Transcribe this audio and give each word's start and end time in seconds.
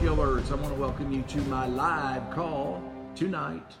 killers, 0.00 0.52
I 0.52 0.54
want 0.54 0.72
to 0.72 0.80
welcome 0.80 1.10
you 1.10 1.22
to 1.22 1.38
my 1.48 1.66
live 1.66 2.30
call 2.30 2.80
tonight. 3.16 3.74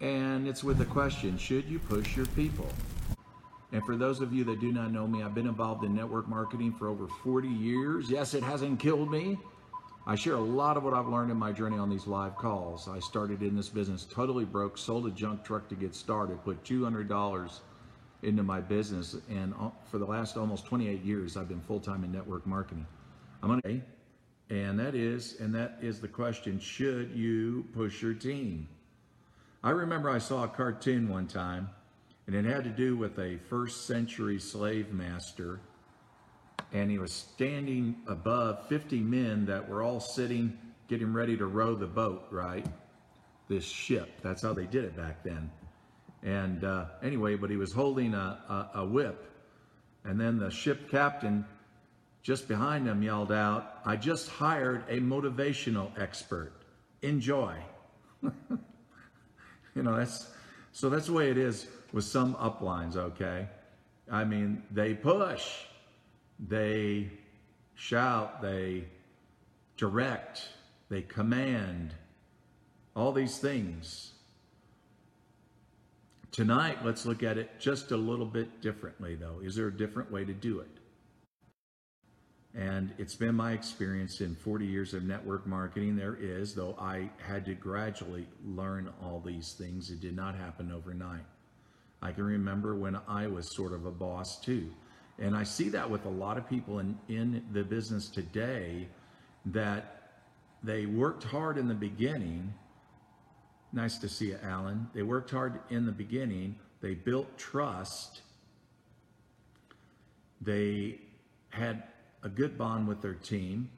And 0.00 0.46
it's 0.46 0.62
with 0.62 0.78
the 0.78 0.84
question 0.84 1.36
Should 1.36 1.64
you 1.64 1.80
push 1.80 2.16
your 2.16 2.26
people? 2.26 2.68
And 3.72 3.84
for 3.84 3.96
those 3.96 4.20
of 4.20 4.32
you 4.32 4.44
that 4.44 4.60
do 4.60 4.70
not 4.70 4.92
know 4.92 5.08
me, 5.08 5.24
I've 5.24 5.34
been 5.34 5.48
involved 5.48 5.82
in 5.82 5.92
network 5.92 6.28
marketing 6.28 6.72
for 6.78 6.86
over 6.86 7.08
40 7.24 7.48
years. 7.48 8.10
Yes, 8.10 8.34
it 8.34 8.44
hasn't 8.44 8.78
killed 8.78 9.10
me. 9.10 9.38
I 10.06 10.14
share 10.14 10.34
a 10.34 10.40
lot 10.40 10.76
of 10.76 10.84
what 10.84 10.94
I've 10.94 11.08
learned 11.08 11.32
in 11.32 11.36
my 11.36 11.50
journey 11.50 11.78
on 11.78 11.90
these 11.90 12.06
live 12.06 12.36
calls. 12.36 12.86
I 12.88 13.00
started 13.00 13.42
in 13.42 13.56
this 13.56 13.68
business 13.68 14.06
totally 14.08 14.44
broke, 14.44 14.78
sold 14.78 15.06
a 15.06 15.10
junk 15.10 15.42
truck 15.42 15.68
to 15.70 15.74
get 15.74 15.96
started, 15.96 16.44
put 16.44 16.62
$200 16.62 17.60
into 18.22 18.42
my 18.44 18.60
business, 18.60 19.16
and 19.28 19.52
uh, 19.60 19.70
for 19.90 19.98
the 19.98 20.06
last 20.06 20.36
almost 20.36 20.64
28 20.66 21.02
years, 21.02 21.36
I've 21.36 21.48
been 21.48 21.60
full 21.62 21.80
time 21.80 22.04
in 22.04 22.12
network 22.12 22.46
marketing. 22.46 22.86
I'm 23.42 23.48
gonna, 23.48 23.80
and 24.52 24.78
that 24.78 24.94
is, 24.94 25.40
and 25.40 25.54
that 25.54 25.78
is 25.80 25.98
the 25.98 26.08
question: 26.08 26.60
Should 26.60 27.12
you 27.12 27.64
push 27.72 28.02
your 28.02 28.12
team? 28.12 28.68
I 29.64 29.70
remember 29.70 30.10
I 30.10 30.18
saw 30.18 30.44
a 30.44 30.48
cartoon 30.48 31.08
one 31.08 31.26
time, 31.26 31.70
and 32.26 32.36
it 32.36 32.44
had 32.44 32.62
to 32.64 32.70
do 32.70 32.94
with 32.94 33.18
a 33.18 33.38
first 33.48 33.86
century 33.86 34.38
slave 34.38 34.92
master, 34.92 35.60
and 36.70 36.90
he 36.90 36.98
was 36.98 37.12
standing 37.12 37.96
above 38.06 38.68
50 38.68 39.00
men 39.00 39.46
that 39.46 39.66
were 39.66 39.82
all 39.82 40.00
sitting, 40.00 40.58
getting 40.86 41.14
ready 41.14 41.34
to 41.38 41.46
row 41.46 41.74
the 41.74 41.86
boat, 41.86 42.26
right? 42.30 42.66
This 43.48 43.64
ship. 43.64 44.20
That's 44.20 44.42
how 44.42 44.52
they 44.52 44.66
did 44.66 44.84
it 44.84 44.94
back 44.94 45.24
then. 45.24 45.50
And 46.22 46.62
uh, 46.62 46.86
anyway, 47.02 47.36
but 47.36 47.48
he 47.48 47.56
was 47.56 47.72
holding 47.72 48.12
a, 48.12 48.68
a, 48.74 48.80
a 48.80 48.84
whip. 48.84 49.30
And 50.04 50.20
then 50.20 50.38
the 50.38 50.50
ship 50.50 50.90
captain 50.90 51.46
just 52.22 52.46
behind 52.46 52.86
him 52.86 53.02
yelled 53.02 53.32
out, 53.32 53.80
I 53.84 53.96
just 53.96 54.28
hired 54.28 54.84
a 54.88 55.00
motivational 55.00 55.90
expert. 56.00 56.52
Enjoy. 57.02 57.56
you 58.22 59.82
know, 59.82 59.96
that's 59.96 60.28
so 60.72 60.88
that's 60.88 61.06
the 61.06 61.12
way 61.12 61.30
it 61.30 61.36
is 61.36 61.66
with 61.92 62.04
some 62.04 62.34
uplines, 62.36 62.96
okay? 62.96 63.48
I 64.10 64.24
mean, 64.24 64.62
they 64.70 64.94
push, 64.94 65.46
they 66.38 67.10
shout, 67.74 68.40
they 68.40 68.84
direct, 69.76 70.48
they 70.88 71.02
command, 71.02 71.92
all 72.96 73.12
these 73.12 73.38
things. 73.38 74.12
Tonight, 76.30 76.84
let's 76.84 77.04
look 77.04 77.22
at 77.22 77.36
it 77.36 77.58
just 77.58 77.90
a 77.90 77.96
little 77.96 78.24
bit 78.24 78.62
differently, 78.62 79.14
though. 79.14 79.40
Is 79.42 79.54
there 79.54 79.66
a 79.66 79.76
different 79.76 80.10
way 80.10 80.24
to 80.24 80.32
do 80.32 80.60
it? 80.60 80.70
And 82.54 82.92
it's 82.98 83.14
been 83.14 83.34
my 83.34 83.52
experience 83.52 84.20
in 84.20 84.34
40 84.34 84.66
years 84.66 84.92
of 84.92 85.04
network 85.04 85.46
marketing. 85.46 85.96
There 85.96 86.18
is, 86.20 86.54
though 86.54 86.76
I 86.78 87.10
had 87.26 87.46
to 87.46 87.54
gradually 87.54 88.26
learn 88.44 88.90
all 89.02 89.22
these 89.24 89.52
things. 89.52 89.90
It 89.90 90.00
did 90.00 90.14
not 90.14 90.34
happen 90.34 90.70
overnight. 90.70 91.24
I 92.02 92.12
can 92.12 92.24
remember 92.24 92.74
when 92.74 92.98
I 93.08 93.26
was 93.26 93.54
sort 93.54 93.72
of 93.72 93.86
a 93.86 93.90
boss 93.90 94.38
too. 94.38 94.70
And 95.18 95.34
I 95.34 95.44
see 95.44 95.68
that 95.70 95.88
with 95.88 96.04
a 96.04 96.10
lot 96.10 96.36
of 96.36 96.48
people 96.48 96.80
in, 96.80 96.98
in 97.08 97.42
the 97.52 97.62
business 97.62 98.08
today 98.08 98.88
that 99.46 100.20
they 100.62 100.84
worked 100.86 101.24
hard 101.24 101.56
in 101.56 101.68
the 101.68 101.74
beginning 101.74 102.52
Nice 103.72 103.96
to 103.98 104.08
see 104.08 104.28
you, 104.28 104.38
Alan. 104.42 104.88
They 104.92 105.02
worked 105.02 105.30
hard 105.30 105.60
in 105.70 105.86
the 105.86 105.92
beginning. 105.92 106.56
They 106.82 106.92
built 106.92 107.38
trust. 107.38 108.20
They 110.42 111.00
had 111.48 111.84
a 112.22 112.28
good 112.28 112.56
bond 112.56 112.88
with 112.88 113.00
their 113.02 113.14
team. 113.14 113.70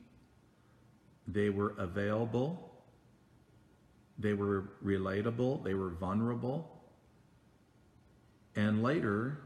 They 1.27 1.51
were 1.51 1.75
available. 1.79 2.71
They 4.19 4.35
were 4.35 4.71
relatable. 4.85 5.65
They 5.65 5.75
were 5.75 5.91
vulnerable. 5.91 6.71
And 8.57 8.83
later, 8.83 9.39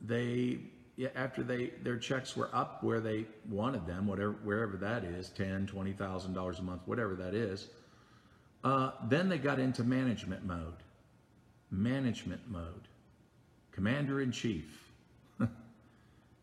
they 0.00 0.58
after 1.14 1.42
they 1.42 1.72
their 1.82 1.96
checks 1.96 2.36
were 2.36 2.50
up 2.52 2.82
where 2.82 3.00
they 3.00 3.26
wanted 3.48 3.86
them, 3.86 4.06
whatever 4.06 4.32
wherever 4.42 4.76
that 4.76 5.04
is, 5.04 5.30
ten, 5.30 5.66
twenty 5.66 5.92
thousand 5.92 6.34
dollars 6.34 6.58
a 6.58 6.62
month, 6.62 6.82
whatever 6.86 7.14
that 7.14 7.34
is 7.34 7.68
uh, 8.64 8.90
then 9.08 9.28
they 9.28 9.38
got 9.38 9.58
into 9.58 9.84
management 9.84 10.44
mode. 10.44 10.82
Management 11.70 12.42
mode. 12.50 12.88
Commander 13.72 14.20
in 14.20 14.32
chief. 14.32 14.87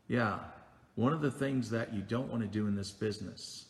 Yeah, 0.07 0.39
one 0.95 1.13
of 1.13 1.21
the 1.21 1.31
things 1.31 1.69
that 1.71 1.93
you 1.93 2.01
don't 2.01 2.29
want 2.29 2.41
to 2.41 2.47
do 2.47 2.67
in 2.67 2.75
this 2.75 2.91
business. 2.91 3.65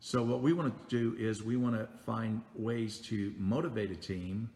So, 0.00 0.22
what 0.22 0.40
we 0.40 0.52
want 0.52 0.88
to 0.88 0.96
do 0.96 1.16
is 1.18 1.42
we 1.42 1.56
want 1.56 1.76
to 1.76 1.86
find 2.04 2.42
ways 2.54 2.98
to 3.08 3.32
motivate 3.38 3.90
a 3.90 3.96
team 3.96 4.50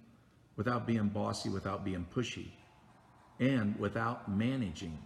without 0.57 0.87
being 0.87 1.09
bossy, 1.09 1.49
without 1.49 1.85
being 1.85 2.07
pushy, 2.15 2.49
and 3.39 3.79
without 3.79 4.29
managing. 4.29 4.99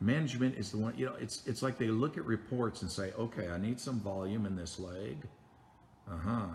Management 0.00 0.56
is 0.58 0.72
the 0.72 0.78
one, 0.78 0.94
you 0.96 1.06
know, 1.06 1.14
it's, 1.20 1.46
it's 1.46 1.62
like 1.62 1.78
they 1.78 1.86
look 1.86 2.18
at 2.18 2.24
reports 2.24 2.82
and 2.82 2.90
say, 2.90 3.12
okay, 3.18 3.48
I 3.48 3.56
need 3.56 3.78
some 3.78 4.00
volume 4.00 4.46
in 4.46 4.56
this 4.56 4.80
leg. 4.80 5.16
Uh 6.10 6.18
huh. 6.18 6.46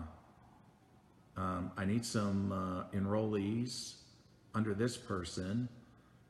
Um, 1.36 1.72
I 1.76 1.84
need 1.84 2.04
some 2.04 2.52
uh, 2.52 2.96
enrollees 2.96 3.94
under 4.54 4.74
this 4.74 4.96
person 4.96 5.68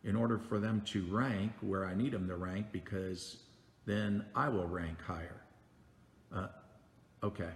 in 0.04 0.16
order 0.16 0.38
for 0.38 0.58
them 0.58 0.82
to 0.86 1.04
rank 1.10 1.52
where 1.60 1.84
I 1.84 1.94
need 1.94 2.12
them 2.12 2.28
to 2.28 2.36
rank 2.36 2.66
because 2.72 3.38
then 3.86 4.24
I 4.34 4.48
will 4.48 4.66
rank 4.66 5.00
higher. 5.02 5.42
Uh, 6.34 6.48
okay. 7.22 7.50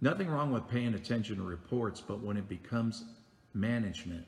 Nothing 0.00 0.28
wrong 0.28 0.50
with 0.50 0.68
paying 0.68 0.94
attention 0.94 1.36
to 1.36 1.42
reports, 1.42 2.00
but 2.00 2.22
when 2.22 2.36
it 2.36 2.48
becomes 2.48 3.04
management, 3.54 4.26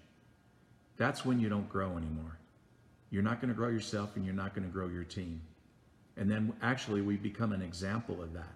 that's 0.97 1.25
when 1.25 1.41
you 1.41 1.49
don't 1.49 1.69
grow 1.69 1.97
anymore. 1.97 2.39
You're 3.11 3.23
not 3.23 3.41
going 3.41 3.49
to 3.49 3.55
grow 3.55 3.69
yourself 3.69 4.17
and 4.17 4.25
you're 4.25 4.35
not 4.35 4.55
going 4.55 4.67
to 4.67 4.73
grow 4.73 4.89
your 4.89 5.05
team. 5.05 5.41
And 6.17 6.31
then 6.31 6.53
actually, 6.63 7.01
we 7.01 7.17
become 7.17 7.53
an 7.53 7.63
example 7.63 8.23
of 8.23 8.35
that. 8.35 8.55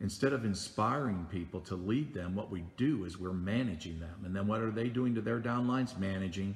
Instead 0.00 0.34
of 0.34 0.44
inspiring 0.44 1.26
people 1.30 1.60
to 1.60 1.74
lead 1.74 2.12
them, 2.12 2.34
what 2.34 2.50
we 2.50 2.64
do 2.76 3.06
is 3.06 3.18
we're 3.18 3.32
managing 3.32 3.98
them. 3.98 4.22
And 4.24 4.36
then 4.36 4.46
what 4.46 4.60
are 4.60 4.70
they 4.70 4.88
doing 4.88 5.14
to 5.14 5.22
their 5.22 5.40
downlines? 5.40 5.98
Managing. 5.98 6.54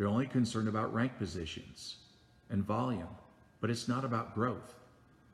They're 0.00 0.08
only 0.08 0.24
concerned 0.24 0.66
about 0.66 0.94
rank 0.94 1.18
positions 1.18 1.96
and 2.48 2.64
volume, 2.64 3.14
but 3.60 3.68
it's 3.68 3.86
not 3.86 4.02
about 4.02 4.34
growth. 4.34 4.72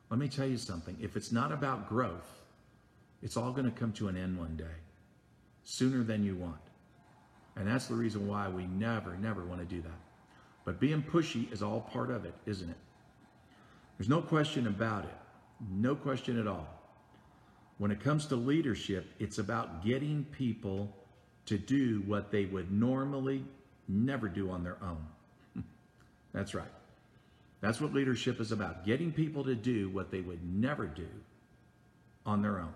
Let 0.09 0.19
me 0.19 0.27
tell 0.27 0.45
you 0.45 0.57
something. 0.57 0.97
If 0.99 1.15
it's 1.15 1.31
not 1.31 1.53
about 1.53 1.87
growth, 1.87 2.41
it's 3.23 3.37
all 3.37 3.53
going 3.53 3.63
to 3.63 3.71
come 3.71 3.93
to 3.93 4.09
an 4.09 4.17
end 4.17 4.37
one 4.37 4.57
day, 4.57 4.65
sooner 5.63 6.03
than 6.03 6.21
you 6.25 6.35
want. 6.35 6.59
And 7.55 7.65
that's 7.65 7.87
the 7.87 7.93
reason 7.93 8.27
why 8.27 8.49
we 8.49 8.65
never, 8.65 9.15
never 9.15 9.45
want 9.45 9.61
to 9.61 9.65
do 9.73 9.81
that. 9.83 9.99
But 10.65 10.81
being 10.81 11.01
pushy 11.01 11.49
is 11.49 11.63
all 11.63 11.79
part 11.79 12.11
of 12.11 12.25
it, 12.25 12.33
isn't 12.45 12.69
it? 12.69 12.75
There's 13.97 14.09
no 14.09 14.19
question 14.19 14.67
about 14.67 15.05
it. 15.05 15.15
No 15.71 15.95
question 15.95 16.37
at 16.37 16.45
all. 16.45 16.67
When 17.77 17.89
it 17.89 18.01
comes 18.01 18.25
to 18.25 18.35
leadership, 18.35 19.05
it's 19.17 19.37
about 19.37 19.85
getting 19.85 20.25
people 20.25 20.93
to 21.45 21.57
do 21.57 22.03
what 22.05 22.31
they 22.31 22.43
would 22.43 22.69
normally 22.69 23.45
never 23.87 24.27
do 24.27 24.49
on 24.49 24.63
their 24.63 24.77
own. 24.81 25.63
That's 26.33 26.53
right. 26.53 26.67
That's 27.61 27.81
what 27.81 27.93
leadership 27.93 28.39
is 28.39 28.51
about 28.51 28.85
getting 28.85 29.11
people 29.11 29.43
to 29.45 29.55
do 29.55 29.89
what 29.89 30.11
they 30.11 30.21
would 30.21 30.43
never 30.43 30.85
do 30.85 31.07
on 32.25 32.41
their 32.41 32.59
own. 32.59 32.73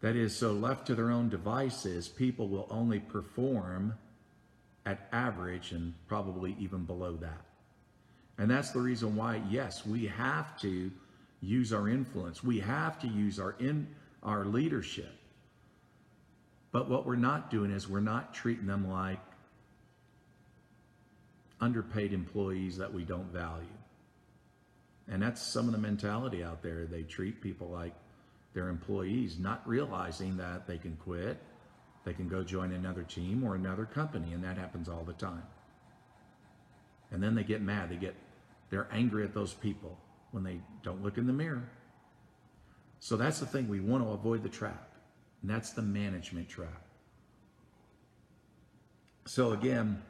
That 0.00 0.16
is, 0.16 0.34
so 0.34 0.52
left 0.52 0.86
to 0.86 0.94
their 0.94 1.10
own 1.10 1.28
devices, 1.28 2.08
people 2.08 2.48
will 2.48 2.66
only 2.70 3.00
perform 3.00 3.94
at 4.86 5.08
average 5.12 5.72
and 5.72 5.92
probably 6.08 6.56
even 6.58 6.84
below 6.84 7.16
that. 7.16 7.44
And 8.38 8.50
that's 8.50 8.70
the 8.70 8.80
reason 8.80 9.16
why, 9.16 9.42
yes, 9.50 9.84
we 9.84 10.06
have 10.06 10.58
to 10.60 10.90
use 11.42 11.72
our 11.72 11.88
influence. 11.88 12.42
We 12.42 12.60
have 12.60 12.98
to 13.00 13.08
use 13.08 13.38
our 13.38 13.54
in 13.58 13.86
our 14.22 14.44
leadership. 14.46 15.12
But 16.72 16.88
what 16.88 17.04
we're 17.04 17.16
not 17.16 17.50
doing 17.50 17.70
is 17.70 17.88
we're 17.88 18.00
not 18.00 18.32
treating 18.32 18.66
them 18.66 18.90
like 18.90 19.18
underpaid 21.60 22.12
employees 22.12 22.76
that 22.78 22.92
we 22.92 23.04
don't 23.04 23.32
value. 23.32 23.66
And 25.08 25.22
that's 25.22 25.42
some 25.42 25.66
of 25.66 25.72
the 25.72 25.78
mentality 25.78 26.42
out 26.42 26.62
there. 26.62 26.86
They 26.86 27.02
treat 27.02 27.40
people 27.40 27.68
like 27.68 27.94
they're 28.54 28.68
employees, 28.68 29.38
not 29.38 29.66
realizing 29.66 30.36
that 30.38 30.66
they 30.66 30.78
can 30.78 30.96
quit, 30.96 31.38
they 32.04 32.12
can 32.12 32.28
go 32.28 32.42
join 32.42 32.72
another 32.72 33.02
team 33.02 33.44
or 33.44 33.54
another 33.54 33.84
company, 33.84 34.32
and 34.32 34.42
that 34.42 34.56
happens 34.56 34.88
all 34.88 35.04
the 35.04 35.12
time. 35.12 35.42
And 37.10 37.22
then 37.22 37.34
they 37.34 37.44
get 37.44 37.60
mad. 37.60 37.90
They 37.90 37.96
get 37.96 38.14
they're 38.70 38.88
angry 38.92 39.24
at 39.24 39.34
those 39.34 39.52
people 39.52 39.98
when 40.30 40.44
they 40.44 40.60
don't 40.82 41.02
look 41.02 41.18
in 41.18 41.26
the 41.26 41.32
mirror. 41.32 41.68
So 43.00 43.16
that's 43.16 43.40
the 43.40 43.46
thing. 43.46 43.68
We 43.68 43.80
want 43.80 44.04
to 44.04 44.10
avoid 44.10 44.42
the 44.42 44.48
trap. 44.48 44.92
And 45.42 45.50
that's 45.50 45.70
the 45.70 45.82
management 45.82 46.48
trap. 46.48 46.82
So 49.26 49.52
again, 49.52 50.02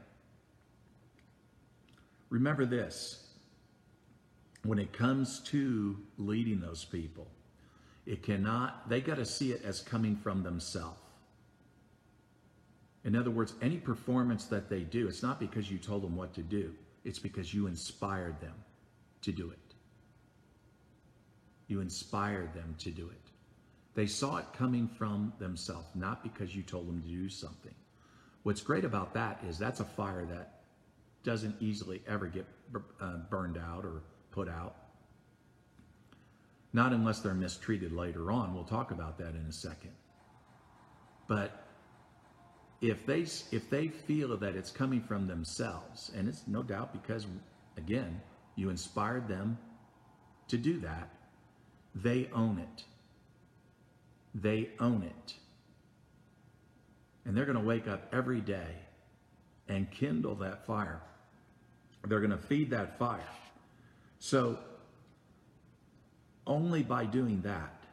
remember 2.31 2.65
this. 2.65 3.27
when 4.65 4.79
it 4.79 4.93
comes 4.93 5.41
to 5.41 5.97
leading 6.19 6.61
those 6.61 6.85
people, 6.85 7.27
it 8.06 8.23
cannot, 8.23 8.88
they 8.88 9.00
got 9.00 9.17
to 9.17 9.25
see 9.25 9.53
it 9.53 9.62
as 9.65 9.81
coming 9.81 10.17
from 10.17 10.43
themselves. 10.43 10.99
In 13.05 13.17
other 13.17 13.31
words, 13.31 13.55
any 13.62 13.79
performance 13.79 14.44
that 14.47 14.69
they 14.69 14.81
do, 14.81 15.09
it's 15.09 15.23
not 15.23 15.41
because 15.41 15.71
you 15.71 15.79
told 15.79 16.03
them 16.03 16.17
what 16.17 16.35
to 16.35 16.43
do, 16.43 16.75
it's 17.05 17.19
because 17.19 17.55
you 17.55 17.67
inspired 17.67 18.38
them 18.41 18.55
to 19.23 19.33
do 19.33 19.50
it. 19.50 19.59
You 21.67 21.81
inspired 21.81 22.53
them 22.53 22.75
to 22.81 22.91
do 22.91 23.09
it. 23.09 23.17
They 23.94 24.06
saw 24.06 24.37
it 24.37 24.47
coming 24.53 24.87
from 24.87 25.33
themselves, 25.38 25.87
not 25.94 26.23
because 26.23 26.55
you 26.55 26.62
told 26.62 26.88
them 26.88 27.00
to 27.00 27.09
do 27.09 27.29
something. 27.31 27.75
What's 28.43 28.61
great 28.61 28.85
about 28.85 29.15
that 29.15 29.43
is 29.49 29.59
that's 29.59 29.81
a 29.81 29.85
fire 29.85 30.26
that 30.26 30.60
doesn't 31.23 31.57
easily 31.61 32.03
ever 32.07 32.27
get 32.27 32.47
uh, 33.01 33.17
burned 33.29 33.59
out 33.59 33.85
or 33.85 34.03
put 34.31 34.49
out. 34.49 34.77
Not 36.73 36.93
unless 36.93 37.21
they're 37.21 37.35
mistreated 37.35 37.93
later 37.93 38.31
on. 38.31 38.55
We'll 38.55 38.65
talk 38.65 38.91
about 38.91 39.19
that 39.19 39.31
in 39.31 39.45
a 39.49 39.53
second. 39.53 39.93
But 41.27 41.65
if 42.81 43.05
they 43.07 43.27
if 43.53 43.69
they 43.69 43.89
feel 43.89 44.37
that 44.37 44.55
it's 44.55 44.71
coming 44.71 45.03
from 45.03 45.27
themselves, 45.27 46.11
and 46.17 46.29
it's 46.29 46.47
no 46.47 46.63
doubt 46.63 46.93
because 46.93 47.27
again, 47.77 48.21
you 48.57 48.71
inspired 48.71 49.29
them 49.29 49.59
to 50.49 50.57
do 50.57 50.81
that, 50.81 51.11
they 51.95 52.29
own 52.35 52.59
it. 52.59 52.85
They 54.35 54.71
own 54.79 55.03
it. 55.03 55.35
And 57.25 57.37
they're 57.37 57.45
going 57.45 57.59
to 57.59 57.65
wake 57.65 57.87
up 57.87 58.09
every 58.13 58.41
day 58.41 58.77
and 59.69 59.91
kindle 59.91 60.35
that 60.37 60.67
fire. 60.67 61.03
They're 62.06 62.20
going 62.20 62.31
to 62.31 62.38
feed 62.38 62.70
that 62.70 62.99
fire. 62.99 63.20
So, 64.19 64.58
only 66.47 66.82
by 66.82 67.05
doing 67.05 67.43
that 67.43 67.85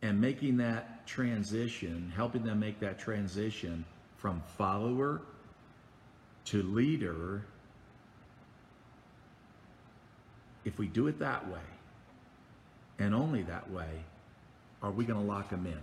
and 0.00 0.20
making 0.20 0.56
that 0.56 1.06
transition, 1.06 2.12
helping 2.14 2.44
them 2.44 2.58
make 2.58 2.80
that 2.80 2.98
transition 2.98 3.84
from 4.16 4.42
follower 4.56 5.22
to 6.46 6.62
leader, 6.62 7.44
if 10.64 10.78
we 10.78 10.86
do 10.86 11.06
it 11.06 11.18
that 11.20 11.48
way, 11.48 11.60
and 12.98 13.14
only 13.14 13.42
that 13.42 13.70
way, 13.70 14.04
are 14.82 14.90
we 14.90 15.04
going 15.04 15.18
to 15.18 15.24
lock 15.24 15.50
them 15.50 15.66
in? 15.66 15.78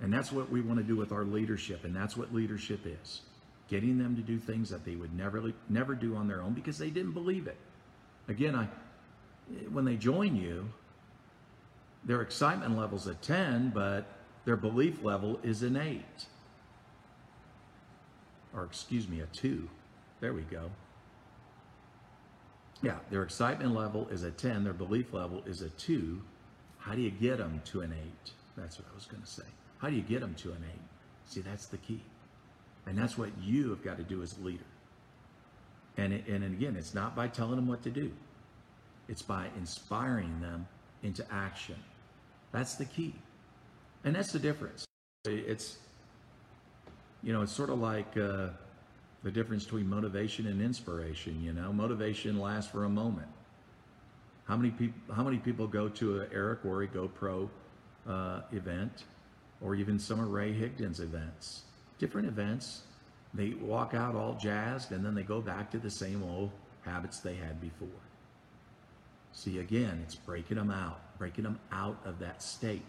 And 0.00 0.12
that's 0.12 0.30
what 0.30 0.50
we 0.50 0.60
want 0.60 0.78
to 0.78 0.84
do 0.84 0.96
with 0.96 1.10
our 1.10 1.24
leadership, 1.24 1.84
and 1.84 1.94
that's 1.94 2.16
what 2.16 2.32
leadership 2.32 2.80
is. 2.86 3.22
Getting 3.68 3.98
them 3.98 4.16
to 4.16 4.22
do 4.22 4.38
things 4.38 4.70
that 4.70 4.84
they 4.84 4.96
would 4.96 5.14
never 5.14 5.52
never 5.68 5.94
do 5.94 6.16
on 6.16 6.26
their 6.26 6.40
own 6.40 6.54
because 6.54 6.78
they 6.78 6.90
didn't 6.90 7.12
believe 7.12 7.46
it. 7.46 7.56
Again, 8.28 8.54
I 8.54 8.68
when 9.72 9.84
they 9.84 9.96
join 9.96 10.36
you, 10.36 10.68
their 12.04 12.22
excitement 12.22 12.76
level's 12.76 13.06
a 13.06 13.14
10, 13.14 13.70
but 13.74 14.06
their 14.44 14.56
belief 14.56 15.02
level 15.02 15.38
is 15.42 15.62
an 15.62 15.76
8. 15.76 16.02
Or 18.54 18.64
excuse 18.64 19.08
me, 19.08 19.20
a 19.20 19.26
2. 19.26 19.68
There 20.20 20.32
we 20.32 20.42
go. 20.42 20.70
Yeah, 22.82 22.98
their 23.10 23.22
excitement 23.22 23.74
level 23.74 24.08
is 24.08 24.22
a 24.22 24.30
10, 24.30 24.64
their 24.64 24.72
belief 24.72 25.12
level 25.12 25.42
is 25.46 25.62
a 25.62 25.70
2. 25.70 26.20
How 26.78 26.94
do 26.94 27.00
you 27.00 27.10
get 27.10 27.38
them 27.38 27.60
to 27.66 27.80
an 27.80 27.92
8? 27.92 28.32
That's 28.56 28.78
what 28.78 28.86
I 28.90 28.94
was 28.94 29.06
going 29.06 29.22
to 29.22 29.28
say. 29.28 29.44
How 29.78 29.90
do 29.90 29.96
you 29.96 30.02
get 30.02 30.20
them 30.20 30.34
to 30.36 30.50
an 30.52 30.64
8? 30.72 30.80
See, 31.26 31.40
that's 31.40 31.66
the 31.66 31.78
key. 31.78 32.00
And 32.88 32.96
that's 32.96 33.18
what 33.18 33.28
you 33.42 33.68
have 33.70 33.84
got 33.84 33.98
to 33.98 34.02
do 34.02 34.22
as 34.22 34.36
a 34.38 34.40
leader. 34.40 34.64
And, 35.98 36.14
it, 36.14 36.26
and 36.26 36.42
again, 36.42 36.74
it's 36.74 36.94
not 36.94 37.14
by 37.14 37.28
telling 37.28 37.56
them 37.56 37.68
what 37.68 37.82
to 37.82 37.90
do. 37.90 38.10
It's 39.08 39.20
by 39.20 39.48
inspiring 39.58 40.40
them 40.40 40.66
into 41.02 41.24
action. 41.30 41.76
That's 42.50 42.76
the 42.76 42.86
key. 42.86 43.14
And 44.04 44.14
that's 44.14 44.32
the 44.32 44.38
difference. 44.38 44.86
It's, 45.26 45.76
you 47.22 47.32
know, 47.32 47.42
it's 47.42 47.52
sort 47.52 47.68
of 47.68 47.78
like 47.78 48.16
uh, 48.16 48.48
the 49.22 49.30
difference 49.30 49.64
between 49.64 49.88
motivation 49.88 50.46
and 50.46 50.62
inspiration. 50.62 51.42
You 51.42 51.52
know, 51.52 51.72
motivation 51.72 52.40
lasts 52.40 52.70
for 52.70 52.84
a 52.84 52.88
moment. 52.88 53.28
How 54.44 54.56
many 54.56 54.70
people? 54.70 55.14
How 55.14 55.24
many 55.24 55.38
people 55.38 55.66
go 55.66 55.90
to 55.90 56.20
an 56.22 56.28
Eric 56.32 56.62
Worre 56.64 56.86
GoPro 56.86 57.50
uh, 58.06 58.40
event, 58.52 59.04
or 59.60 59.74
even 59.74 59.98
some 59.98 60.20
of 60.20 60.30
Ray 60.30 60.54
Higdon's 60.54 61.00
events? 61.00 61.64
Different 61.98 62.28
events. 62.28 62.82
They 63.34 63.50
walk 63.50 63.94
out 63.94 64.14
all 64.14 64.34
jazzed, 64.34 64.92
and 64.92 65.04
then 65.04 65.14
they 65.14 65.22
go 65.22 65.40
back 65.40 65.70
to 65.72 65.78
the 65.78 65.90
same 65.90 66.22
old 66.22 66.50
habits 66.82 67.20
they 67.20 67.34
had 67.34 67.60
before. 67.60 67.88
See, 69.32 69.58
again, 69.58 70.00
it's 70.02 70.14
breaking 70.14 70.56
them 70.56 70.70
out, 70.70 71.00
breaking 71.18 71.44
them 71.44 71.58
out 71.70 71.98
of 72.04 72.18
that 72.20 72.42
state. 72.42 72.82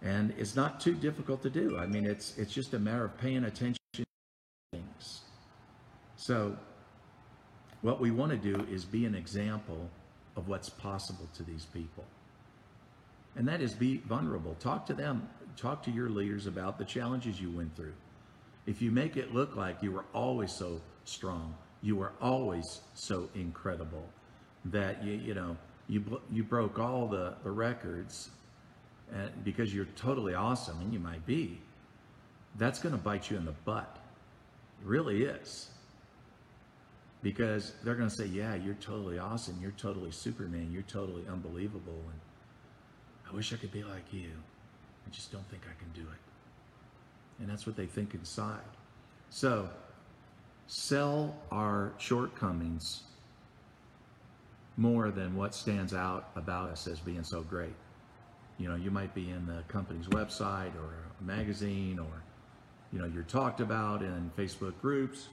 And 0.00 0.32
it's 0.38 0.56
not 0.56 0.80
too 0.80 0.94
difficult 0.94 1.42
to 1.42 1.50
do. 1.50 1.78
I 1.78 1.86
mean, 1.86 2.06
it's 2.06 2.36
it's 2.36 2.52
just 2.52 2.74
a 2.74 2.78
matter 2.78 3.04
of 3.04 3.16
paying 3.18 3.44
attention 3.44 3.76
to 3.92 4.04
things. 4.72 5.20
So 6.16 6.56
what 7.82 8.00
we 8.00 8.10
want 8.10 8.30
to 8.32 8.38
do 8.38 8.66
is 8.70 8.84
be 8.84 9.06
an 9.06 9.14
example 9.14 9.90
of 10.36 10.48
what's 10.48 10.68
possible 10.68 11.28
to 11.34 11.42
these 11.42 11.66
people. 11.66 12.04
And 13.36 13.46
that 13.48 13.60
is 13.60 13.74
be 13.74 13.98
vulnerable. 13.98 14.56
Talk 14.60 14.86
to 14.86 14.94
them, 14.94 15.28
talk 15.56 15.82
to 15.84 15.90
your 15.90 16.08
leaders 16.08 16.46
about 16.46 16.78
the 16.78 16.84
challenges 16.84 17.40
you 17.40 17.50
went 17.50 17.74
through. 17.76 17.94
If 18.66 18.80
you 18.80 18.90
make 18.90 19.16
it 19.16 19.34
look 19.34 19.56
like 19.56 19.82
you 19.82 19.92
were 19.92 20.04
always 20.14 20.52
so 20.52 20.80
strong, 21.04 21.54
you 21.82 21.96
were 21.96 22.12
always 22.20 22.80
so 22.94 23.28
incredible, 23.34 24.08
that 24.66 25.02
you 25.02 25.14
you 25.14 25.34
know 25.34 25.56
you 25.88 26.20
you 26.30 26.44
broke 26.44 26.78
all 26.78 27.06
the 27.08 27.34
the 27.42 27.50
records 27.50 28.30
and 29.12 29.44
because 29.44 29.74
you're 29.74 29.88
totally 29.96 30.34
awesome 30.34 30.80
and 30.80 30.92
you 30.92 31.00
might 31.00 31.24
be 31.26 31.60
that's 32.56 32.78
going 32.78 32.94
to 32.94 33.00
bite 33.00 33.30
you 33.30 33.36
in 33.36 33.44
the 33.44 33.54
butt. 33.64 33.98
It 34.82 34.86
really 34.86 35.24
is. 35.24 35.68
Because 37.22 37.72
they're 37.82 37.94
going 37.94 38.08
to 38.08 38.14
say 38.14 38.26
yeah 38.26 38.54
you're 38.54 38.74
totally 38.74 39.18
awesome. 39.18 39.58
You're 39.60 39.72
totally 39.72 40.12
superman. 40.12 40.70
You're 40.72 40.82
totally 40.82 41.24
unbelievable. 41.30 42.00
And 42.10 42.20
i 43.30 43.34
wish 43.34 43.52
i 43.52 43.56
could 43.56 43.72
be 43.72 43.82
like 43.82 44.12
you 44.12 44.30
i 45.06 45.10
just 45.10 45.32
don't 45.32 45.48
think 45.50 45.62
i 45.64 45.74
can 45.82 45.90
do 45.92 46.08
it 46.08 46.18
and 47.40 47.48
that's 47.48 47.66
what 47.66 47.76
they 47.76 47.86
think 47.86 48.14
inside 48.14 48.60
so 49.30 49.68
sell 50.66 51.34
our 51.50 51.92
shortcomings 51.98 53.02
more 54.76 55.10
than 55.10 55.36
what 55.36 55.54
stands 55.54 55.92
out 55.94 56.30
about 56.36 56.70
us 56.70 56.86
as 56.86 56.98
being 56.98 57.22
so 57.22 57.42
great. 57.42 57.74
You 58.58 58.68
know, 58.68 58.76
you 58.76 58.90
might 58.90 59.14
be 59.14 59.30
in 59.30 59.46
the 59.46 59.62
company's 59.68 60.06
website 60.06 60.74
or 60.76 60.94
a 61.20 61.24
magazine 61.24 61.98
or, 61.98 62.22
you 62.92 62.98
know, 62.98 63.06
you're 63.06 63.22
talked 63.24 63.60
about 63.60 64.02
in 64.02 64.30
Facebook 64.36 64.72
groups. 64.80 65.28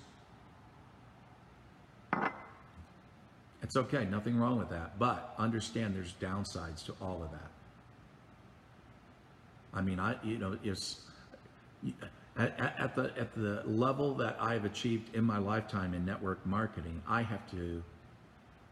It's 3.61 3.75
okay, 3.75 4.05
nothing 4.05 4.37
wrong 4.37 4.57
with 4.57 4.69
that. 4.69 4.97
But 4.97 5.33
understand 5.37 5.95
there's 5.95 6.13
downsides 6.13 6.85
to 6.85 6.95
all 7.01 7.21
of 7.23 7.31
that. 7.31 7.51
I 9.73 9.81
mean, 9.81 9.99
I, 9.99 10.15
you 10.23 10.37
know, 10.37 10.57
it's 10.63 11.01
at, 12.37 12.59
at 12.59 12.95
the 12.95 13.13
at 13.17 13.33
the 13.35 13.63
level 13.65 14.13
that 14.15 14.37
I've 14.39 14.65
achieved 14.65 15.15
in 15.15 15.23
my 15.23 15.37
lifetime 15.37 15.93
in 15.93 16.05
network 16.05 16.45
marketing, 16.45 17.01
I 17.07 17.21
have 17.21 17.49
to 17.51 17.83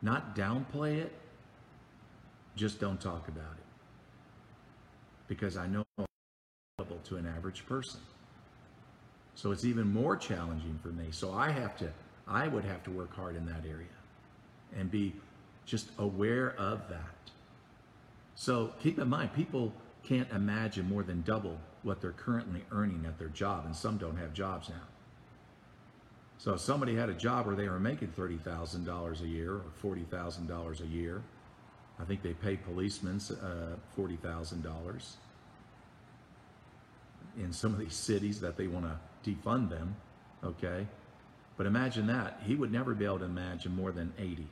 not 0.01 0.35
downplay 0.35 0.97
it, 0.97 1.13
just 2.55 2.79
don't 2.79 2.99
talk 2.99 3.27
about 3.27 3.53
it. 3.57 3.65
Because 5.27 5.57
I 5.57 5.67
know 5.67 5.83
to 7.03 7.17
an 7.17 7.25
average 7.25 7.65
person. 7.65 7.99
So 9.35 9.51
it's 9.51 9.65
even 9.65 9.91
more 9.91 10.15
challenging 10.15 10.79
for 10.81 10.89
me. 10.89 11.05
So 11.11 11.33
I 11.33 11.49
have 11.51 11.75
to, 11.77 11.91
I 12.27 12.47
would 12.47 12.63
have 12.65 12.83
to 12.83 12.91
work 12.91 13.15
hard 13.15 13.35
in 13.35 13.45
that 13.47 13.63
area 13.67 13.87
and 14.75 14.91
be 14.91 15.13
just 15.65 15.89
aware 15.97 16.55
of 16.57 16.87
that. 16.89 17.31
So 18.35 18.73
keep 18.81 18.99
in 18.99 19.09
mind, 19.09 19.33
people 19.33 19.73
can't 20.07 20.29
imagine 20.31 20.87
more 20.87 21.03
than 21.03 21.21
double 21.21 21.57
what 21.83 22.01
they're 22.01 22.13
currently 22.13 22.63
earning 22.71 23.05
at 23.05 23.19
their 23.19 23.27
job, 23.29 23.65
and 23.65 23.75
some 23.75 23.97
don't 23.97 24.17
have 24.17 24.33
jobs 24.33 24.69
now. 24.69 24.75
So 26.37 26.53
if 26.53 26.61
somebody 26.61 26.95
had 26.95 27.09
a 27.09 27.13
job 27.13 27.45
where 27.45 27.55
they 27.55 27.67
were 27.67 27.79
making 27.79 28.09
$30,000 28.09 29.21
a 29.21 29.27
year 29.27 29.53
or 29.53 29.63
$40,000 29.83 30.81
a 30.81 30.87
year, 30.87 31.23
I 31.99 32.05
think 32.05 32.21
they 32.21 32.33
pay 32.33 32.57
policemen 32.57 33.19
uh, 33.31 33.75
$40,000 33.99 35.15
in 37.37 37.51
some 37.51 37.73
of 37.73 37.79
these 37.79 37.95
cities 37.95 38.39
that 38.41 38.55
they 38.55 38.67
want 38.67 38.85
to 38.85 39.29
defund 39.29 39.69
them, 39.69 39.95
okay? 40.43 40.87
But 41.57 41.65
imagine 41.65 42.07
that. 42.07 42.41
He 42.45 42.55
would 42.55 42.71
never 42.71 42.93
be 42.93 43.05
able 43.05 43.19
to 43.19 43.25
imagine 43.25 43.75
more 43.75 43.91
than 43.91 44.13
80. 44.17 44.47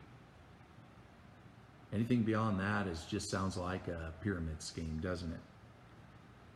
Anything 1.95 2.23
beyond 2.23 2.59
that 2.59 2.87
is 2.87 3.05
just 3.09 3.31
sounds 3.31 3.57
like 3.57 3.87
a 3.87 4.13
pyramid 4.21 4.61
scheme, 4.61 4.99
doesn't 5.01 5.31
it? 5.31 5.39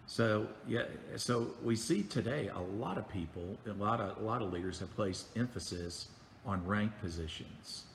So 0.08 0.48
yeah, 0.68 0.84
so 1.18 1.52
we 1.64 1.76
see 1.78 2.04
today 2.04 2.50
a 2.54 2.60
lot 2.60 2.98
of 3.00 3.10
people, 3.10 3.58
a 3.68 3.74
lot 3.74 4.02
of 4.02 4.18
a 4.18 4.22
lot 4.26 4.42
of 4.44 4.54
leaders 4.54 4.80
have 4.80 4.96
placed 4.96 5.28
emphasis 5.38 6.10
on 6.46 6.66
rank 6.68 6.92
positions. 7.02 7.86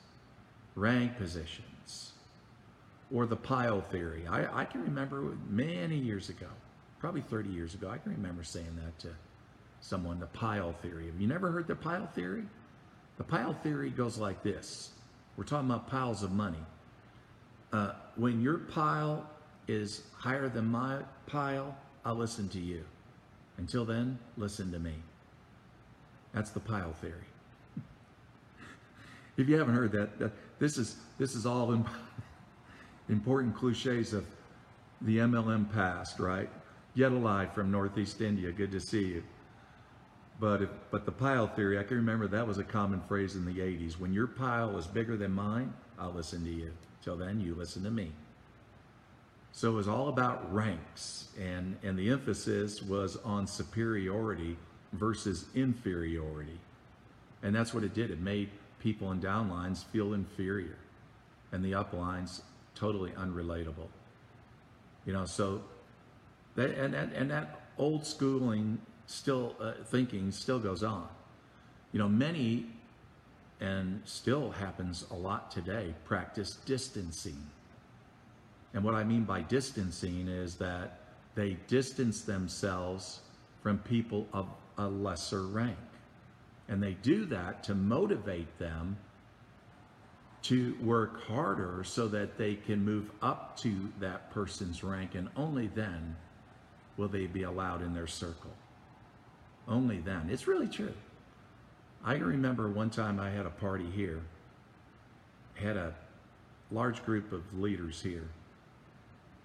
rank 0.77 1.17
positions, 1.19 2.13
or 3.13 3.27
the 3.27 3.37
pile 3.37 3.81
theory. 3.83 4.27
I, 4.29 4.63
I 4.63 4.65
can 4.65 4.83
remember 4.83 5.37
many 5.51 5.97
years 5.97 6.31
ago, 6.31 6.49
probably 7.01 7.23
30 7.23 7.51
years 7.51 7.75
ago, 7.75 7.91
I 7.91 7.99
can 7.99 8.13
remember 8.13 8.45
saying 8.45 8.77
that 8.85 8.99
to 9.01 9.11
someone, 9.81 10.21
the 10.21 10.27
pile 10.29 10.73
theory. 10.83 11.07
Have 11.07 11.21
you 11.21 11.29
never 11.29 11.51
heard 11.53 11.69
the 11.69 11.77
pile 11.77 12.09
theory? 12.09 12.45
The 13.19 13.25
pile 13.25 13.55
theory 13.55 13.91
goes 13.91 14.19
like 14.19 14.43
this. 14.43 14.91
We're 15.37 15.45
talking 15.45 15.71
about 15.71 15.89
piles 15.89 16.23
of 16.23 16.33
money. 16.33 16.59
Uh, 17.75 17.91
when 18.15 18.41
your 18.41 18.59
pile 18.59 19.29
is 19.67 20.03
higher 20.17 20.49
than 20.49 20.65
my 20.65 20.99
pile, 21.27 21.77
I'll 22.05 22.15
listen 22.15 22.49
to 22.51 22.61
you. 22.61 22.85
Until 23.59 23.85
then, 23.85 24.17
listen 24.37 24.71
to 24.71 24.79
me. 24.79 24.95
That's 26.33 26.51
the 26.51 26.61
pile 26.61 26.93
theory. 26.93 27.27
if 29.37 29.49
you 29.49 29.59
haven't 29.59 29.75
heard 29.75 29.91
that, 29.91 30.21
that, 30.21 30.31
this 30.61 30.79
is 30.79 30.99
this 31.19 31.35
is 31.35 31.47
all 31.47 31.73
in, 31.73 31.85
important 33.09 33.57
cliches 33.57 34.13
of 34.13 34.25
the 35.01 35.19
MLM 35.19 35.73
past, 35.73 36.21
right? 36.21 36.49
Yet 36.95 37.11
alive 37.11 37.55
from 37.55 37.73
Northeast 37.73 38.21
India. 38.21 38.53
Good 38.53 38.71
to 38.71 38.79
see 38.79 39.05
you. 39.05 39.25
But 40.41 40.63
if, 40.63 40.69
but 40.91 41.05
the 41.05 41.13
pile 41.13 41.47
theory, 41.47 41.79
I 41.79 41.85
can 41.85 41.97
remember 41.97 42.27
that 42.29 42.47
was 42.47 42.59
a 42.59 42.65
common 42.65 43.01
phrase 43.03 43.37
in 43.37 43.45
the 43.45 43.61
80s. 43.61 43.99
When 43.99 44.13
your 44.13 44.27
pile 44.27 44.77
is 44.77 44.87
bigger 44.87 45.17
than 45.17 45.33
mine, 45.33 45.73
I'll 45.99 46.13
listen 46.13 46.45
to 46.45 46.51
you. 46.51 46.73
Till 47.03 47.17
then, 47.17 47.41
you 47.41 47.55
listen 47.55 47.85
to 47.85 47.91
me. 47.91 48.11
So 49.53 49.71
it 49.71 49.75
was 49.75 49.87
all 49.87 50.09
about 50.09 50.53
ranks, 50.53 51.29
and, 51.41 51.77
and 51.85 51.97
the 51.97 52.11
emphasis 52.11 52.83
was 52.83 53.17
on 53.25 53.47
superiority 53.47 54.57
versus 54.93 55.47
inferiority. 55.55 56.59
And 57.43 57.55
that's 57.55 57.73
what 57.73 57.85
it 57.85 57.95
did. 57.95 58.11
It 58.11 58.21
made 58.21 58.49
people 58.81 59.13
in 59.13 59.21
downlines 59.21 59.85
feel 59.85 60.15
inferior, 60.15 60.77
and 61.53 61.65
the 61.65 61.73
uplines 61.73 62.41
totally 62.75 63.11
unrelatable. 63.13 63.89
You 65.07 65.13
know, 65.13 65.25
so 65.25 65.63
that, 66.57 66.71
and, 66.71 66.95
and, 66.95 67.13
and 67.13 67.31
that 67.31 67.61
old 67.79 68.05
schooling 68.05 68.81
still 69.07 69.55
uh, 69.61 69.73
thinking 69.87 70.31
still 70.31 70.59
goes 70.59 70.83
on. 70.83 71.09
You 71.93 71.99
know, 71.99 72.09
many, 72.09 72.67
and 73.61 74.03
still 74.05 74.51
happens 74.51 75.07
a 75.11 75.15
lot 75.15 75.51
today, 75.51 75.95
practice 76.05 76.59
distancing. 76.65 77.41
And 78.73 78.83
what 78.83 78.95
I 78.95 79.05
mean 79.05 79.25
by 79.25 79.43
distancing 79.43 80.29
is 80.29 80.57
that 80.57 80.99
they 81.35 81.57
distance 81.69 82.23
themselves 82.23 83.21
from 83.63 83.79
people 83.79 84.27
of 84.33 84.49
a 84.79 84.89
lesser 84.89 85.43
rank. 85.43 85.79
And 86.69 86.83
they 86.83 86.95
do 86.95 87.25
that 87.27 87.63
to 87.65 87.75
motivate 87.75 88.59
them 88.59 88.97
to 90.43 90.77
work 90.83 91.23
harder 91.23 91.83
so 91.85 92.07
that 92.09 92.37
they 92.37 92.55
can 92.55 92.85
move 92.85 93.11
up 93.23 93.57
to 93.57 93.91
that 93.99 94.31
person's 94.31 94.85
rank, 94.85 95.15
and 95.15 95.29
only 95.37 95.69
then 95.69 96.15
will 96.99 97.09
they 97.09 97.27
be 97.27 97.45
allowed 97.45 97.81
in 97.81 97.95
their 97.95 98.07
circle. 98.07 98.51
Only 99.67 99.99
then. 99.99 100.29
It's 100.31 100.47
really 100.47 100.69
true. 100.69 100.93
I 102.05 102.17
remember 102.17 102.69
one 102.69 102.91
time 102.91 103.19
I 103.19 103.31
had 103.31 103.47
a 103.47 103.51
party 103.51 103.91
here, 103.91 104.21
had 105.55 105.77
a 105.77 105.95
large 106.71 107.03
group 107.05 107.33
of 107.33 107.43
leaders 107.59 108.03
here, 108.03 108.29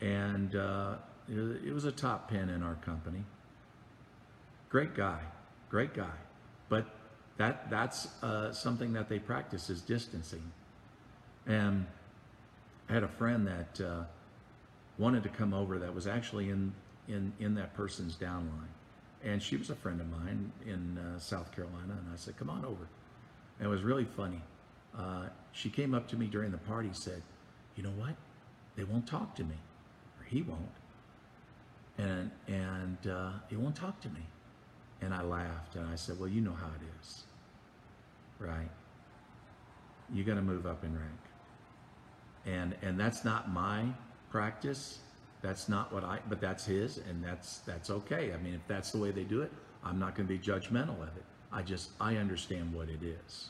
and 0.02 0.56
uh, 0.56 0.96
it 1.30 1.74
was 1.74 1.86
a 1.86 1.92
top 1.92 2.30
pen 2.30 2.50
in 2.50 2.62
our 2.62 2.76
company. 2.76 3.24
Great 4.70 4.94
guy, 4.94 5.22
great 5.70 5.94
guy, 5.94 6.18
but 6.68 6.86
that 7.38 7.70
that's 7.70 8.10
uh, 8.22 8.52
something 8.52 8.92
that 8.92 9.08
they 9.08 9.20
practice 9.20 9.70
is 9.70 9.82
distancing. 9.82 10.52
And 11.48 11.86
I 12.90 12.94
had 12.94 13.04
a 13.04 13.08
friend 13.08 13.48
that 13.48 13.82
uh, 13.82 14.04
wanted 14.98 15.24
to 15.24 15.30
come 15.30 15.54
over 15.54 15.80
that 15.80 15.96
was 15.96 16.08
actually 16.08 16.50
in 16.50 16.74
in 17.08 17.32
in 17.40 17.56
that 17.56 17.74
person's 17.74 18.18
downline 18.18 18.74
and 19.24 19.42
she 19.42 19.58
was 19.58 19.70
a 19.70 19.76
friend 19.76 20.00
of 20.00 20.10
mine 20.10 20.52
in 20.66 20.98
uh, 20.98 21.20
South 21.20 21.52
Carolina, 21.54 21.98
and 21.98 22.14
I 22.14 22.16
said, 22.16 22.38
"Come 22.38 22.50
on 22.50 22.64
over." 22.66 22.88
And 23.60 23.68
it 23.68 23.70
was 23.70 23.84
really 23.84 24.06
funny. 24.06 24.42
Uh, 24.98 25.26
she 25.52 25.70
came 25.70 25.94
up 25.94 26.08
to 26.10 26.16
me 26.16 26.28
during 26.28 26.52
the 26.52 26.58
party, 26.58 26.90
said, 26.94 27.22
"You 27.76 27.84
know 27.84 27.92
what? 27.92 28.16
They 28.76 28.84
won't 28.84 29.08
talk 29.08 29.36
to 29.36 29.44
me, 29.44 29.56
or 30.20 30.26
he 30.26 30.42
won't, 30.42 30.62
and 31.98 32.32
and 32.48 32.98
uh, 33.08 33.32
he 33.50 33.56
won't 33.56 33.76
talk 33.76 34.00
to 34.02 34.10
me." 34.10 34.22
And 35.02 35.14
I 35.14 35.22
laughed, 35.22 35.76
and 35.76 35.88
I 35.88 35.96
said, 35.96 36.20
"Well, 36.20 36.30
you 36.30 36.42
know 36.42 36.54
how 36.54 36.68
it 36.68 36.86
is, 37.02 37.24
right? 38.40 38.70
You 40.14 40.24
got 40.24 40.36
to 40.36 40.42
move 40.42 40.66
up 40.66 40.84
in 40.84 40.94
rank, 40.94 41.20
and 42.46 42.76
and 42.82 43.00
that's 43.00 43.26
not 43.26 43.52
my 43.52 43.86
practice." 44.30 45.00
That's 45.42 45.70
not 45.70 45.94
what 45.94 46.04
I, 46.04 46.20
but 46.28 46.42
that's 46.42 46.66
his, 46.66 46.98
and 46.98 47.24
that's 47.24 47.60
that's 47.60 47.90
okay. 47.90 48.34
I 48.34 48.38
mean, 48.38 48.54
if 48.56 48.68
that's 48.68 48.92
the 48.92 48.98
way 48.98 49.12
they 49.12 49.24
do 49.24 49.42
it, 49.42 49.52
I'm 49.84 49.98
not 49.98 50.16
going 50.16 50.28
to 50.28 50.34
be 50.34 50.40
judgmental 50.40 51.02
of 51.02 51.16
it. 51.16 51.24
I 51.52 51.62
just 51.62 51.92
I 52.00 52.18
understand 52.18 52.74
what 52.74 52.90
it 52.90 53.02
is. 53.02 53.50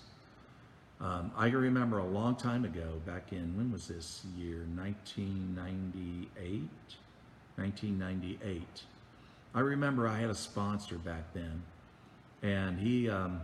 Um, 1.02 1.32
I 1.36 1.50
can 1.50 1.60
remember 1.60 2.00
a 2.00 2.06
long 2.06 2.36
time 2.36 2.66
ago, 2.66 3.02
back 3.06 3.32
in 3.32 3.56
when 3.58 3.72
was 3.72 3.88
this 3.88 4.26
year? 4.38 4.66
1998. 4.76 6.70
1998. 7.56 8.64
I 9.56 9.60
remember 9.62 10.08
I 10.08 10.20
had 10.20 10.30
a 10.30 10.36
sponsor 10.36 10.98
back 10.98 11.34
then, 11.34 11.64
and 12.44 12.80
he 12.80 13.10
um, 13.10 13.42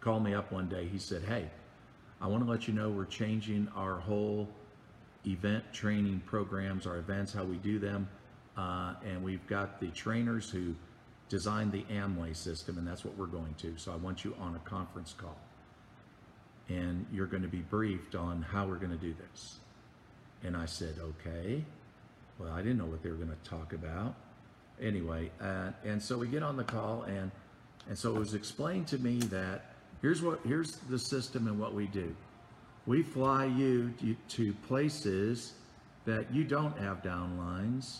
called 0.00 0.22
me 0.22 0.34
up 0.34 0.52
one 0.52 0.68
day. 0.68 0.86
He 0.86 0.98
said, 0.98 1.22
"Hey, 1.22 1.50
I 2.20 2.28
want 2.28 2.44
to 2.44 2.50
let 2.50 2.68
you 2.68 2.74
know 2.74 2.88
we're 2.88 3.04
changing 3.04 3.68
our 3.74 3.98
whole 3.98 4.48
event 5.26 5.64
training 5.72 6.22
programs, 6.26 6.86
our 6.86 6.98
events, 6.98 7.32
how 7.32 7.44
we 7.44 7.56
do 7.56 7.78
them. 7.78 8.08
Uh, 8.56 8.94
and 9.04 9.22
we've 9.22 9.46
got 9.46 9.80
the 9.80 9.88
trainers 9.88 10.50
who 10.50 10.74
designed 11.28 11.72
the 11.72 11.84
Amway 11.84 12.34
system, 12.34 12.78
and 12.78 12.86
that's 12.86 13.04
what 13.04 13.16
we're 13.16 13.26
going 13.26 13.54
to. 13.58 13.76
So 13.76 13.92
I 13.92 13.96
want 13.96 14.24
you 14.24 14.34
on 14.40 14.56
a 14.56 14.68
conference 14.68 15.14
call. 15.16 15.36
And 16.68 17.06
you're 17.12 17.26
going 17.26 17.42
to 17.42 17.48
be 17.48 17.58
briefed 17.58 18.14
on 18.14 18.42
how 18.42 18.66
we're 18.66 18.76
going 18.76 18.92
to 18.92 18.98
do 18.98 19.14
this. 19.30 19.58
And 20.44 20.56
I 20.56 20.66
said, 20.66 20.96
okay. 21.00 21.64
Well, 22.38 22.52
I 22.52 22.58
didn't 22.58 22.78
know 22.78 22.86
what 22.86 23.02
they 23.02 23.10
were 23.10 23.16
going 23.16 23.30
to 23.30 23.50
talk 23.50 23.72
about. 23.72 24.14
Anyway, 24.80 25.30
uh, 25.40 25.70
and 25.84 26.00
so 26.00 26.16
we 26.16 26.28
get 26.28 26.42
on 26.42 26.56
the 26.56 26.62
call, 26.62 27.02
and 27.02 27.32
and 27.88 27.98
so 27.98 28.14
it 28.14 28.18
was 28.18 28.34
explained 28.34 28.86
to 28.88 28.98
me 28.98 29.18
that 29.22 29.72
here's 30.02 30.22
what 30.22 30.38
here's 30.46 30.76
the 30.88 30.98
system 30.98 31.48
and 31.48 31.58
what 31.58 31.74
we 31.74 31.86
do. 31.86 32.14
We 32.88 33.02
fly 33.02 33.44
you 33.44 33.92
to 34.28 34.54
places 34.66 35.52
that 36.06 36.32
you 36.32 36.42
don't 36.42 36.74
have 36.78 37.02
downlines 37.02 37.98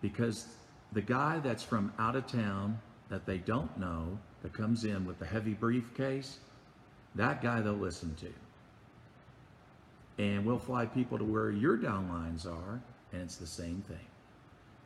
because 0.00 0.46
the 0.92 1.02
guy 1.02 1.40
that's 1.40 1.64
from 1.64 1.92
out 1.98 2.14
of 2.14 2.28
town 2.28 2.78
that 3.08 3.26
they 3.26 3.38
don't 3.38 3.76
know 3.76 4.16
that 4.44 4.52
comes 4.52 4.84
in 4.84 5.04
with 5.04 5.18
the 5.18 5.26
heavy 5.26 5.52
briefcase, 5.52 6.38
that 7.16 7.42
guy 7.42 7.60
they'll 7.60 7.72
listen 7.72 8.14
to. 8.20 8.32
And 10.22 10.46
we'll 10.46 10.60
fly 10.60 10.86
people 10.86 11.18
to 11.18 11.24
where 11.24 11.50
your 11.50 11.76
downlines 11.76 12.46
are, 12.46 12.80
and 13.12 13.22
it's 13.22 13.34
the 13.34 13.48
same 13.48 13.82
thing. 13.88 14.06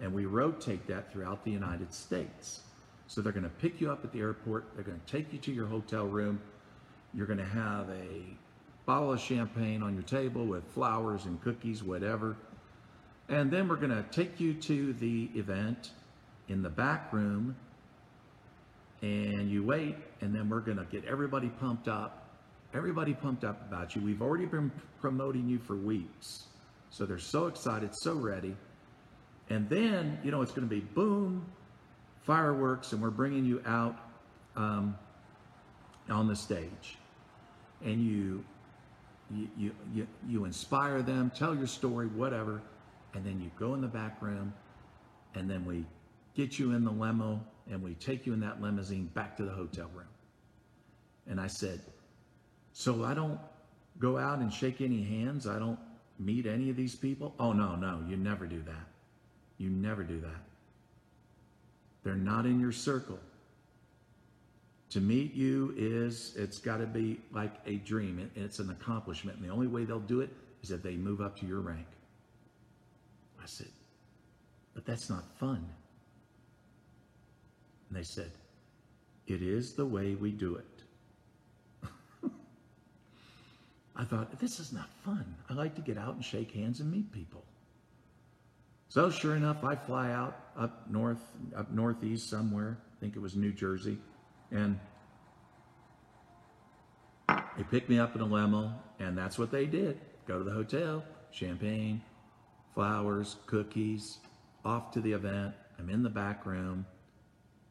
And 0.01 0.15
we 0.15 0.25
rotate 0.25 0.87
that 0.87 1.13
throughout 1.13 1.45
the 1.45 1.51
United 1.51 1.93
States. 1.93 2.63
So 3.09 3.21
they're 3.21 3.35
going 3.35 3.43
to 3.43 3.51
pick 3.51 3.79
you 3.79 3.93
up 3.93 4.07
at 4.07 4.13
the 4.13 4.21
airport, 4.21 4.69
they're 4.75 4.85
going 4.85 5.03
to 5.05 5.13
take 5.13 5.31
you 5.35 5.39
to 5.41 5.53
your 5.53 5.67
hotel 5.67 6.07
room, 6.07 6.41
you're 7.13 7.27
going 7.27 7.39
to 7.39 7.45
have 7.45 7.91
a 7.91 8.23
bottle 8.87 9.13
of 9.13 9.21
champagne 9.21 9.83
on 9.83 9.95
your 9.95 10.03
table 10.03 10.45
with 10.45 10.65
flowers 10.73 11.25
and 11.25 11.41
cookies, 11.43 11.83
whatever. 11.83 12.37
And 13.29 13.51
then 13.51 13.69
we're 13.69 13.77
going 13.77 13.91
to 13.91 14.05
take 14.11 14.41
you 14.41 14.55
to 14.55 14.93
the 14.95 15.31
event 15.35 15.91
in 16.49 16.63
the 16.63 16.71
back 16.71 17.13
room 17.13 17.57
and 19.01 19.51
you 19.51 19.65
wait 19.65 19.97
and 20.21 20.35
then 20.35 20.49
we're 20.49 20.61
going 20.61 20.79
to 20.79 20.85
get 20.85 21.05
everybody 21.05 21.49
pumped 21.49 21.89
up. 21.89 22.29
Everybody 22.75 23.15
pumped 23.15 23.45
up 23.45 23.61
about 23.69 23.95
you. 23.95 24.03
We've 24.03 24.23
already 24.23 24.47
been 24.47 24.71
promoting 25.01 25.49
you 25.49 25.59
for 25.59 25.77
weeks. 25.77 26.45
So 26.91 27.07
they're 27.07 27.19
so 27.19 27.47
excited 27.47 27.95
so 27.95 28.15
ready. 28.15 28.57
And 29.51 29.69
then 29.69 30.19
you 30.23 30.31
know 30.31 30.43
it's 30.43 30.53
going 30.53 30.69
to 30.69 30.75
be 30.75 30.81
boom 30.81 31.45
fireworks 32.23 32.93
and 32.93 33.03
we're 33.03 33.11
bringing 33.11 33.45
you 33.45 33.63
out 33.67 33.97
um, 34.57 34.97
on 36.09 36.29
the 36.29 36.37
stage. 36.37 36.97
And 37.85 38.05
you 38.05 38.45
you, 39.31 39.73
you, 39.93 40.07
you, 40.29 40.45
inspire 40.45 41.03
them, 41.03 41.31
tell 41.35 41.55
your 41.55 41.67
story, 41.67 42.07
whatever, 42.07 42.61
and 43.15 43.25
then 43.25 43.41
you 43.41 43.51
go 43.59 43.75
in 43.75 43.81
the 43.81 43.89
back 43.89 44.21
room, 44.21 44.53
and 45.35 45.49
then 45.49 45.65
we 45.65 45.87
get 46.35 46.59
you 46.59 46.73
in 46.73 46.85
the 46.85 46.91
limo, 46.91 47.41
and 47.71 47.83
we 47.83 47.95
take 47.95 48.27
you 48.27 48.33
in 48.33 48.41
that 48.41 48.61
limousine 48.61 49.07
back 49.15 49.37
to 49.37 49.45
the 49.45 49.53
hotel 49.53 49.91
room. 49.95 50.07
And 51.27 51.41
I 51.41 51.47
said, 51.47 51.81
So 52.73 53.05
I 53.05 53.15
don't 53.15 53.39
go 53.99 54.19
out 54.19 54.41
and 54.41 54.53
shake 54.53 54.81
any 54.81 55.03
hands? 55.03 55.47
I 55.47 55.59
don't 55.59 55.79
meet 56.19 56.47
any 56.47 56.71
of 56.71 56.77
these 56.77 56.95
people? 56.95 57.35
Oh, 57.39 57.53
no, 57.53 57.77
no, 57.77 58.03
you 58.09 58.17
never 58.17 58.47
do 58.47 58.63
that. 58.63 58.87
You 59.59 59.71
never 59.71 60.03
do 60.03 60.21
that. 60.21 60.43
They're 62.03 62.15
not 62.15 62.47
in 62.47 62.59
your 62.59 62.73
circle. 62.73 63.19
To 64.93 65.01
meet 65.01 65.33
you 65.33 65.75
is 65.75 66.35
it's 66.37 66.59
got 66.59 66.77
to 66.77 66.87
be 66.87 67.19
like 67.33 67.55
a 67.65 67.77
dream 67.77 68.19
and 68.19 68.31
it's 68.45 68.59
an 68.59 68.69
accomplishment 68.69 69.39
and 69.39 69.47
the 69.49 69.51
only 69.51 69.67
way 69.67 69.85
they'll 69.85 69.99
do 70.01 70.21
it 70.21 70.29
is 70.63 70.71
if 70.71 70.83
they 70.83 70.97
move 70.97 71.23
up 71.23 71.39
to 71.39 71.47
your 71.47 71.61
rank. 71.61 71.87
I 73.43 73.47
said 73.47 73.69
but 74.75 74.85
that's 74.85 75.09
not 75.09 75.25
fun. 75.39 75.67
And 77.89 77.99
they 77.99 78.03
said 78.03 78.33
it 79.27 79.41
is 79.43 79.73
the 79.73 79.87
way 79.87 80.15
we 80.15 80.31
do 80.31 80.57
it. 80.57 81.89
I 83.97 84.05
thought 84.05 84.39
this 84.39 84.61
is 84.61 84.75
not 84.75 84.91
fun. 85.05 85.25
I 85.49 85.55
like 85.55 85.75
to 85.77 85.81
get 85.81 85.97
out 85.97 86.15
and 86.15 86.25
shake 86.25 86.51
hands 86.53 86.81
and 86.81 86.93
meet 86.93 87.11
people. 87.13 87.45
So 88.91 89.09
sure 89.09 89.37
enough 89.37 89.65
i 89.65 89.75
fly 89.75 90.13
out 90.13 90.37
up 90.55 90.91
north 90.91 91.23
up 91.57 91.71
northeast 91.71 92.29
somewhere. 92.29 92.77
I 92.95 93.01
think 93.01 93.17
it 93.17 93.21
was 93.21 93.35
new 93.35 93.53
jersey 93.53 93.97
and 94.53 94.79
they 97.57 97.65
picked 97.65 97.89
me 97.89 97.99
up 97.99 98.15
in 98.15 98.21
a 98.21 98.27
limo, 98.27 98.73
and 98.99 99.17
that's 99.17 99.39
what 99.39 99.51
they 99.51 99.67
did. 99.67 100.01
Go 100.27 100.39
to 100.39 100.45
the 100.45 100.53
hotel, 100.53 101.05
champagne, 101.31 102.03
flowers, 102.75 103.37
cookies, 103.47 104.19
off 104.65 104.91
to 104.93 105.01
the 105.01 105.13
event. 105.13 105.55
I'm 105.79 105.91
in 105.91 106.03
the 106.03 106.11
back 106.11 106.47
room. 106.47 106.87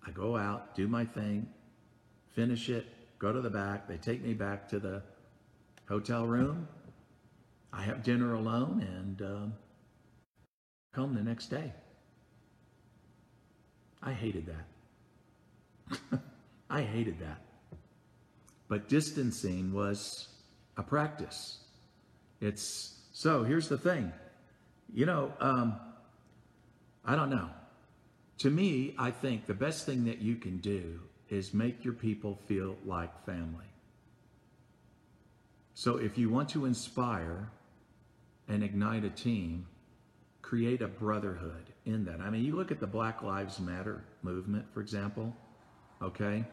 I 0.05 0.11
go 0.11 0.35
out, 0.35 0.75
do 0.75 0.87
my 0.87 1.05
thing, 1.05 1.47
finish 2.33 2.69
it, 2.69 2.85
go 3.19 3.31
to 3.31 3.41
the 3.41 3.49
back. 3.49 3.87
They 3.87 3.97
take 3.97 4.23
me 4.23 4.33
back 4.33 4.67
to 4.69 4.79
the 4.79 5.03
hotel 5.87 6.25
room. 6.25 6.67
I 7.71 7.83
have 7.83 8.03
dinner 8.03 8.33
alone 8.33 8.85
and 8.95 9.21
um, 9.21 9.53
home 10.95 11.13
the 11.13 11.23
next 11.23 11.47
day. 11.47 11.71
I 14.03 14.11
hated 14.11 14.49
that. 15.91 16.21
I 16.71 16.81
hated 16.83 17.19
that. 17.19 17.41
But 18.69 18.87
distancing 18.87 19.73
was 19.73 20.29
a 20.77 20.83
practice. 20.83 21.57
It's 22.39 22.97
so 23.11 23.43
here's 23.43 23.67
the 23.67 23.77
thing. 23.77 24.11
You 24.93 25.05
know, 25.05 25.33
um, 25.39 25.75
I 27.05 27.15
don't 27.15 27.29
know. 27.29 27.49
To 28.39 28.49
me, 28.49 28.95
I 28.97 29.11
think 29.11 29.45
the 29.45 29.53
best 29.53 29.85
thing 29.85 30.05
that 30.05 30.19
you 30.19 30.35
can 30.35 30.57
do 30.57 31.01
is 31.29 31.53
make 31.53 31.83
your 31.83 31.93
people 31.93 32.39
feel 32.47 32.77
like 32.85 33.25
family. 33.25 33.65
So 35.73 35.97
if 35.97 36.17
you 36.17 36.29
want 36.29 36.49
to 36.49 36.65
inspire 36.65 37.49
and 38.47 38.63
ignite 38.63 39.03
a 39.03 39.09
team, 39.09 39.67
create 40.41 40.81
a 40.81 40.87
brotherhood 40.87 41.65
in 41.85 42.05
that. 42.05 42.19
I 42.19 42.29
mean, 42.29 42.43
you 42.43 42.55
look 42.55 42.71
at 42.71 42.79
the 42.79 42.87
Black 42.87 43.21
Lives 43.21 43.59
Matter 43.59 44.03
movement, 44.23 44.65
for 44.73 44.81
example, 44.81 45.35
okay? 46.01 46.45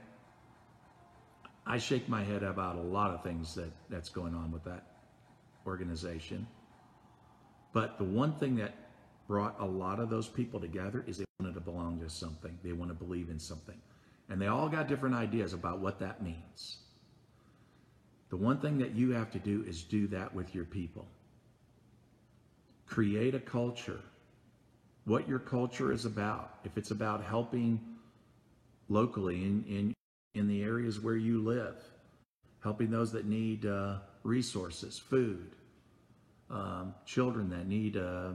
I 1.69 1.77
shake 1.77 2.09
my 2.09 2.25
head 2.25 2.43
about 2.43 2.77
a 2.77 2.81
lot 2.81 3.11
of 3.11 3.23
things 3.23 3.55
that, 3.57 3.71
that's 3.91 4.09
going 4.09 4.35
on 4.35 4.51
with 4.51 4.65
that 4.65 4.85
organization. 5.67 6.47
But 7.75 7.99
the 7.99 8.05
one 8.05 8.33
thing 8.33 8.57
that 8.57 8.75
brought 9.27 9.61
a 9.61 9.67
lot 9.67 10.01
of 10.01 10.09
those 10.09 10.27
people 10.27 10.59
together 10.59 11.05
is 11.07 11.19
they 11.19 11.27
wanted 11.39 11.53
to 11.55 11.61
belong 11.61 12.01
to 12.01 12.09
something. 12.09 12.59
They 12.65 12.73
want 12.73 12.91
to 12.91 12.95
believe 12.95 13.29
in 13.29 13.39
something. 13.39 13.77
And 14.31 14.41
they 14.41 14.47
all 14.47 14.71
got 14.71 14.89
different 14.89 15.15
ideas 15.15 15.53
about 15.53 15.79
what 15.79 16.01
that 16.01 16.23
means. 16.23 16.79
The 18.31 18.37
one 18.37 18.59
thing 18.61 18.79
that 18.79 18.93
you 18.93 19.11
have 19.11 19.31
to 19.33 19.39
do 19.39 19.63
is 19.69 19.83
do 19.83 20.07
that 20.09 20.35
with 20.35 20.55
your 20.55 20.65
people. 20.65 21.07
Create 22.87 23.35
a 23.35 23.41
culture. 23.41 24.01
What 25.05 25.29
your 25.29 25.39
culture 25.39 25.93
is 25.93 26.07
about. 26.07 26.61
If 26.65 26.79
it's 26.79 26.93
about 26.93 27.23
helping 27.23 27.79
locally 28.89 29.45
in, 29.45 29.65
in 29.69 29.95
in 30.39 30.49
the 30.49 30.63
areas 30.63 31.01
where 31.01 31.17
you 31.17 31.41
live, 31.41 31.77
helping 32.63 32.91
those 32.91 33.13
that 33.13 33.27
need 33.27 33.67
uh, 33.67 33.99
resources, 34.23 34.99
food, 34.99 35.51
um, 36.51 36.95
children 37.05 37.51
that 37.51 37.67
need 37.67 37.97
uh, 37.97 38.31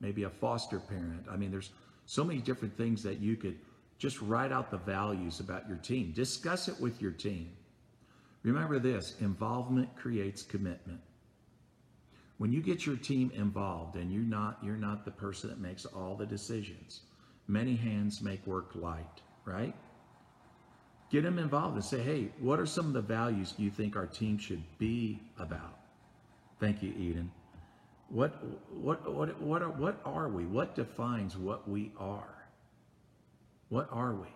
maybe 0.00 0.22
a 0.22 0.30
foster 0.30 0.78
parent. 0.78 1.26
I 1.30 1.36
mean, 1.36 1.50
there's 1.50 1.70
so 2.06 2.24
many 2.24 2.40
different 2.40 2.76
things 2.76 3.02
that 3.02 3.20
you 3.20 3.36
could 3.36 3.58
just 3.98 4.20
write 4.22 4.50
out 4.50 4.70
the 4.70 4.78
values 4.78 5.40
about 5.40 5.68
your 5.68 5.76
team. 5.76 6.12
Discuss 6.12 6.68
it 6.68 6.80
with 6.80 7.02
your 7.02 7.12
team. 7.12 7.50
Remember 8.42 8.78
this 8.78 9.16
involvement 9.20 9.94
creates 9.96 10.42
commitment. 10.42 11.00
When 12.38 12.50
you 12.52 12.62
get 12.62 12.86
your 12.86 12.96
team 12.96 13.30
involved 13.34 13.96
and 13.96 14.10
you're 14.10 14.22
not 14.22 14.58
you're 14.62 14.76
not 14.76 15.04
the 15.04 15.10
person 15.10 15.50
that 15.50 15.60
makes 15.60 15.84
all 15.84 16.16
the 16.16 16.24
decisions. 16.24 17.02
Many 17.46 17.76
hands 17.76 18.22
make 18.22 18.46
work 18.46 18.70
light, 18.74 19.20
right? 19.44 19.74
Get 21.10 21.24
them 21.24 21.38
involved 21.38 21.74
and 21.74 21.84
say, 21.84 22.00
hey, 22.00 22.30
what 22.38 22.60
are 22.60 22.66
some 22.66 22.86
of 22.86 22.92
the 22.92 23.00
values 23.00 23.54
you 23.56 23.70
think 23.70 23.96
our 23.96 24.06
team 24.06 24.38
should 24.38 24.62
be 24.78 25.20
about? 25.38 25.80
Thank 26.60 26.82
you, 26.82 26.92
Eden. 26.96 27.30
What 28.08 28.42
what 28.72 29.12
what 29.12 29.40
what 29.40 29.62
are 29.62 29.70
what 29.70 30.00
are 30.04 30.28
we? 30.28 30.44
What 30.44 30.74
defines 30.74 31.36
what 31.36 31.68
we 31.68 31.92
are? 31.98 32.34
What 33.68 33.88
are 33.92 34.14
we? 34.14 34.26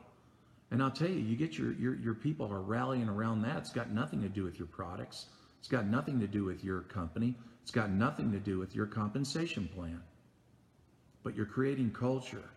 And 0.70 0.82
I'll 0.82 0.90
tell 0.90 1.08
you, 1.08 1.18
you 1.18 1.36
get 1.36 1.58
your 1.58 1.72
your 1.72 1.94
your 1.96 2.14
people 2.14 2.52
are 2.52 2.60
rallying 2.60 3.08
around 3.08 3.42
that. 3.42 3.58
It's 3.58 3.70
got 3.70 3.90
nothing 3.90 4.22
to 4.22 4.28
do 4.28 4.44
with 4.44 4.58
your 4.58 4.68
products. 4.68 5.26
It's 5.58 5.68
got 5.68 5.86
nothing 5.86 6.18
to 6.20 6.26
do 6.26 6.44
with 6.44 6.64
your 6.64 6.80
company. 6.82 7.34
It's 7.62 7.70
got 7.70 7.90
nothing 7.90 8.32
to 8.32 8.38
do 8.38 8.58
with 8.58 8.74
your 8.74 8.86
compensation 8.86 9.68
plan. 9.74 10.00
But 11.22 11.36
you're 11.36 11.46
creating 11.46 11.92
culture 11.92 12.50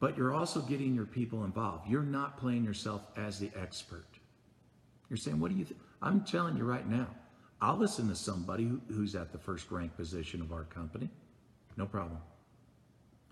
but 0.00 0.16
you're 0.16 0.32
also 0.32 0.60
getting 0.62 0.94
your 0.94 1.04
people 1.04 1.44
involved. 1.44 1.88
You're 1.88 2.02
not 2.02 2.38
playing 2.38 2.64
yourself 2.64 3.02
as 3.16 3.38
the 3.38 3.50
expert. 3.54 4.06
You're 5.10 5.18
saying, 5.18 5.38
what 5.38 5.50
do 5.50 5.56
you 5.56 5.64
think? 5.64 5.78
I'm 6.02 6.24
telling 6.24 6.56
you 6.56 6.64
right 6.64 6.88
now, 6.88 7.08
I'll 7.60 7.76
listen 7.76 8.08
to 8.08 8.16
somebody 8.16 8.64
who, 8.64 8.80
who's 8.92 9.14
at 9.14 9.32
the 9.32 9.38
first 9.38 9.70
rank 9.70 9.94
position 9.96 10.40
of 10.40 10.52
our 10.52 10.64
company. 10.64 11.10
No 11.76 11.84
problem. 11.84 12.18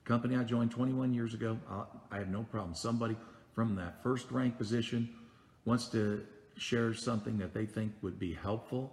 Company 0.04 0.36
I 0.36 0.44
joined 0.44 0.70
21 0.70 1.14
years 1.14 1.34
ago, 1.34 1.58
I'll, 1.70 1.88
I 2.10 2.18
have 2.18 2.28
no 2.28 2.42
problem. 2.42 2.74
Somebody 2.74 3.16
from 3.54 3.74
that 3.76 4.02
first 4.02 4.30
rank 4.30 4.58
position 4.58 5.08
wants 5.64 5.86
to 5.88 6.24
share 6.56 6.92
something 6.92 7.38
that 7.38 7.54
they 7.54 7.64
think 7.64 7.92
would 8.02 8.18
be 8.18 8.34
helpful. 8.34 8.92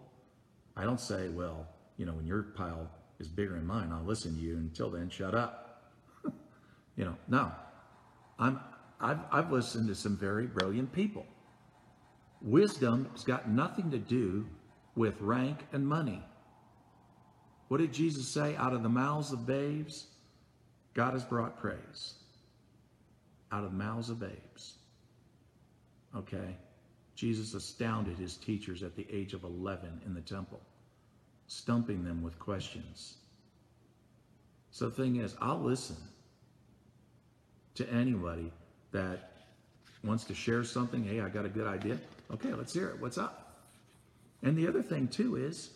I 0.77 0.83
don't 0.83 0.99
say, 0.99 1.29
well, 1.29 1.67
you 1.97 2.05
know, 2.05 2.13
when 2.13 2.25
your 2.25 2.43
pile 2.43 2.89
is 3.19 3.27
bigger 3.27 3.53
than 3.53 3.65
mine, 3.65 3.91
I'll 3.91 4.03
listen 4.03 4.35
to 4.35 4.41
you. 4.41 4.55
Until 4.57 4.89
then, 4.89 5.09
shut 5.09 5.33
up. 5.33 5.91
you 6.95 7.05
know, 7.05 7.15
no, 7.27 7.51
I'm, 8.37 8.59
I've, 8.99 9.19
I've 9.31 9.51
listened 9.51 9.87
to 9.87 9.95
some 9.95 10.17
very 10.17 10.47
brilliant 10.47 10.91
people. 10.91 11.25
Wisdom 12.41 13.07
has 13.13 13.23
got 13.23 13.49
nothing 13.49 13.91
to 13.91 13.97
do 13.97 14.45
with 14.95 15.19
rank 15.21 15.59
and 15.73 15.87
money. 15.87 16.23
What 17.67 17.77
did 17.77 17.93
Jesus 17.93 18.27
say? 18.27 18.55
Out 18.55 18.73
of 18.73 18.83
the 18.83 18.89
mouths 18.89 19.31
of 19.31 19.45
babes, 19.45 20.07
God 20.93 21.13
has 21.13 21.23
brought 21.23 21.59
praise. 21.59 22.15
Out 23.51 23.63
of 23.63 23.71
the 23.71 23.77
mouths 23.77 24.09
of 24.09 24.19
babes. 24.19 24.75
Okay? 26.15 26.55
Jesus 27.15 27.53
astounded 27.53 28.17
his 28.17 28.37
teachers 28.37 28.83
at 28.83 28.95
the 28.95 29.07
age 29.11 29.33
of 29.33 29.43
11 29.43 30.01
in 30.05 30.13
the 30.13 30.21
temple, 30.21 30.61
stumping 31.47 32.03
them 32.03 32.21
with 32.21 32.37
questions. 32.37 33.15
So 34.71 34.89
the 34.89 34.95
thing 34.95 35.17
is, 35.17 35.35
I'll 35.41 35.61
listen 35.61 35.95
to 37.75 37.89
anybody 37.89 38.51
that 38.91 39.31
wants 40.03 40.23
to 40.25 40.33
share 40.33 40.63
something. 40.63 41.03
Hey, 41.03 41.21
I 41.21 41.29
got 41.29 41.45
a 41.45 41.49
good 41.49 41.67
idea. 41.67 41.97
Okay, 42.31 42.53
let's 42.53 42.73
hear 42.73 42.89
it. 42.89 42.99
What's 42.99 43.17
up? 43.17 43.59
And 44.43 44.57
the 44.57 44.67
other 44.67 44.81
thing, 44.81 45.07
too, 45.07 45.35
is 45.35 45.71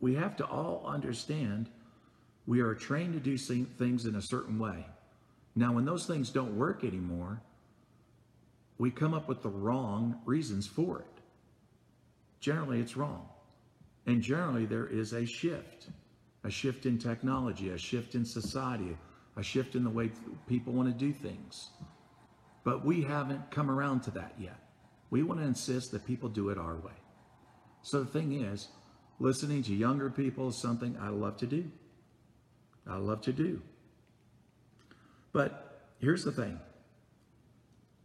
we 0.00 0.14
have 0.14 0.36
to 0.36 0.44
all 0.46 0.84
understand 0.86 1.68
we 2.46 2.60
are 2.60 2.74
trained 2.74 3.14
to 3.14 3.20
do 3.20 3.36
things 3.36 4.06
in 4.06 4.16
a 4.16 4.22
certain 4.22 4.58
way. 4.58 4.86
Now, 5.54 5.72
when 5.72 5.84
those 5.84 6.06
things 6.06 6.30
don't 6.30 6.56
work 6.56 6.84
anymore, 6.84 7.40
we 8.78 8.90
come 8.90 9.14
up 9.14 9.28
with 9.28 9.42
the 9.42 9.48
wrong 9.48 10.20
reasons 10.24 10.66
for 10.66 11.00
it. 11.00 11.22
Generally, 12.40 12.80
it's 12.80 12.96
wrong. 12.96 13.28
And 14.06 14.22
generally, 14.22 14.64
there 14.64 14.86
is 14.86 15.12
a 15.12 15.26
shift 15.26 15.88
a 16.44 16.50
shift 16.50 16.86
in 16.86 16.98
technology, 16.98 17.70
a 17.70 17.78
shift 17.78 18.14
in 18.14 18.24
society, 18.24 18.96
a 19.40 19.42
shift 19.42 19.74
in 19.74 19.84
the 19.84 19.90
way 19.90 20.10
people 20.46 20.74
want 20.74 20.86
to 20.86 20.94
do 20.94 21.12
things. 21.12 21.70
But 22.62 22.84
we 22.84 23.02
haven't 23.02 23.50
come 23.50 23.70
around 23.70 24.02
to 24.02 24.10
that 24.12 24.34
yet. 24.38 24.58
We 25.08 25.22
want 25.22 25.40
to 25.40 25.46
insist 25.46 25.90
that 25.92 26.06
people 26.06 26.28
do 26.28 26.50
it 26.50 26.58
our 26.58 26.76
way. 26.76 26.92
So 27.82 28.04
the 28.04 28.10
thing 28.10 28.44
is, 28.44 28.68
listening 29.18 29.62
to 29.62 29.74
younger 29.74 30.10
people 30.10 30.50
is 30.50 30.56
something 30.56 30.96
I 31.00 31.08
love 31.08 31.38
to 31.38 31.46
do. 31.46 31.70
I 32.86 32.96
love 32.96 33.22
to 33.22 33.32
do. 33.32 33.62
But 35.32 35.86
here's 35.98 36.24
the 36.24 36.32
thing 36.32 36.60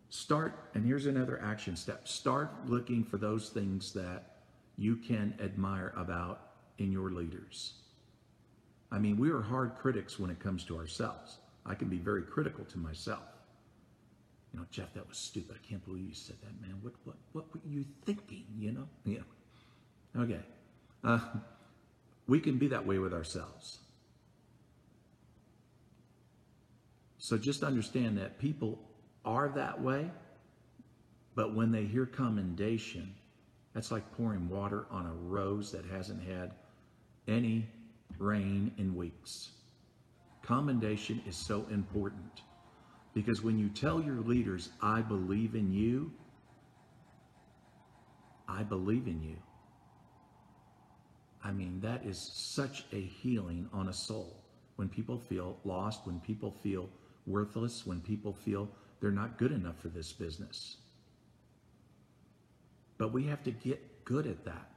start, 0.10 0.70
and 0.74 0.86
here's 0.86 1.06
another 1.06 1.42
action 1.44 1.76
step 1.76 2.08
start 2.08 2.50
looking 2.66 3.04
for 3.04 3.18
those 3.18 3.50
things 3.50 3.92
that 3.92 4.38
you 4.78 4.96
can 4.96 5.34
admire 5.44 5.94
about 5.98 6.52
in 6.78 6.94
your 6.94 7.12
leaders. 7.12 7.74
I 8.92 9.00
mean, 9.00 9.18
we 9.18 9.30
are 9.32 9.42
hard 9.42 9.76
critics 9.76 10.20
when 10.20 10.30
it 10.30 10.40
comes 10.40 10.64
to 10.66 10.78
ourselves. 10.78 11.38
I 11.66 11.76
can 11.76 11.90
be 11.90 11.98
very 11.98 12.22
critical 12.22 12.64
to 12.66 12.78
myself. 12.78 13.24
You 14.54 14.60
know, 14.60 14.66
Jeff, 14.72 14.94
that 14.94 15.08
was 15.08 15.18
stupid. 15.18 15.58
I 15.62 15.68
can't 15.68 15.84
believe 15.86 16.08
you 16.08 16.14
said 16.14 16.38
that, 16.42 16.62
man. 16.62 16.78
What 16.82 16.94
what 17.04 17.16
what 17.34 17.54
were 17.54 17.62
you 17.68 17.84
thinking? 18.06 18.46
You 18.58 18.72
know? 18.72 18.88
Yeah. 19.04 19.20
Okay. 20.18 20.40
Uh, 21.04 21.20
we 22.28 22.40
can 22.40 22.58
be 22.58 22.68
that 22.68 22.86
way 22.86 22.98
with 22.98 23.14
ourselves. 23.14 23.80
So 27.18 27.38
just 27.38 27.64
understand 27.64 28.18
that 28.20 28.40
people 28.40 28.80
are 29.26 29.50
that 29.50 29.82
way, 29.82 30.10
but 31.34 31.56
when 31.56 31.72
they 31.72 31.84
hear 31.84 32.06
commendation, 32.06 33.16
that's 33.74 33.92
like 33.92 34.10
pouring 34.16 34.48
water 34.48 34.86
on 34.92 35.06
a 35.06 35.14
rose 35.14 35.72
that 35.72 35.86
hasn't 35.86 36.24
had 36.24 36.52
any 37.28 37.68
rain 38.20 38.72
in 38.78 38.96
weeks. 38.96 39.52
Commendation 40.42 41.22
is 41.28 41.36
so 41.36 41.66
important 41.72 42.42
because 43.14 43.42
when 43.42 43.58
you 43.58 43.70
tell 43.70 44.02
your 44.02 44.20
leaders, 44.20 44.70
I 44.82 45.02
believe 45.02 45.56
in 45.56 45.72
you, 45.74 46.12
I 48.48 48.64
believe 48.64 49.08
in 49.08 49.24
you. 49.24 49.38
I 51.44 51.52
mean, 51.52 51.80
that 51.82 52.06
is 52.06 52.20
such 52.20 52.86
a 52.92 53.02
healing 53.02 53.70
on 53.72 53.88
a 53.90 53.94
soul. 53.94 54.44
When 54.76 54.90
people 54.90 55.18
feel 55.18 55.58
lost, 55.64 56.06
when 56.06 56.20
people 56.20 56.52
feel 56.52 56.90
worthless, 57.26 57.86
when 57.86 58.02
people 58.02 58.34
feel 58.34 58.70
they're 59.00 59.12
not 59.12 59.38
good 59.38 59.52
enough 59.52 59.80
for 59.80 59.90
this 59.90 60.12
business. 60.12 60.78
But 62.98 63.14
we 63.14 63.24
have 63.26 63.44
to 63.44 63.52
get 63.52 64.06
good 64.06 64.26
at 64.28 64.46
that. 64.46 64.72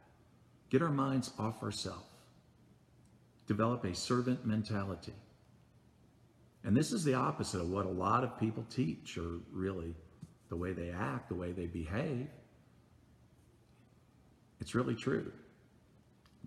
Get 0.71 0.83
our 0.83 0.91
minds 0.91 1.33
off 1.39 1.63
ourselves. 1.63 2.05
Develop 3.49 3.85
a 3.85 3.95
servant 3.95 4.47
mentality. 4.47 5.15
And 6.63 6.77
this 6.77 6.93
is 6.93 7.03
the 7.03 7.15
opposite 7.15 7.61
of 7.61 7.71
what 7.71 7.87
a 7.87 7.91
lot 7.91 8.23
of 8.23 8.39
people 8.39 8.65
teach, 8.69 9.17
or 9.17 9.39
really 9.51 9.95
the 10.51 10.57
way 10.57 10.73
they 10.73 10.91
act, 10.91 11.31
the 11.31 11.35
way 11.35 11.53
they 11.53 11.67
behave. 11.67 12.29
It's 14.61 14.75
really 14.75 14.95
true. 14.95 15.33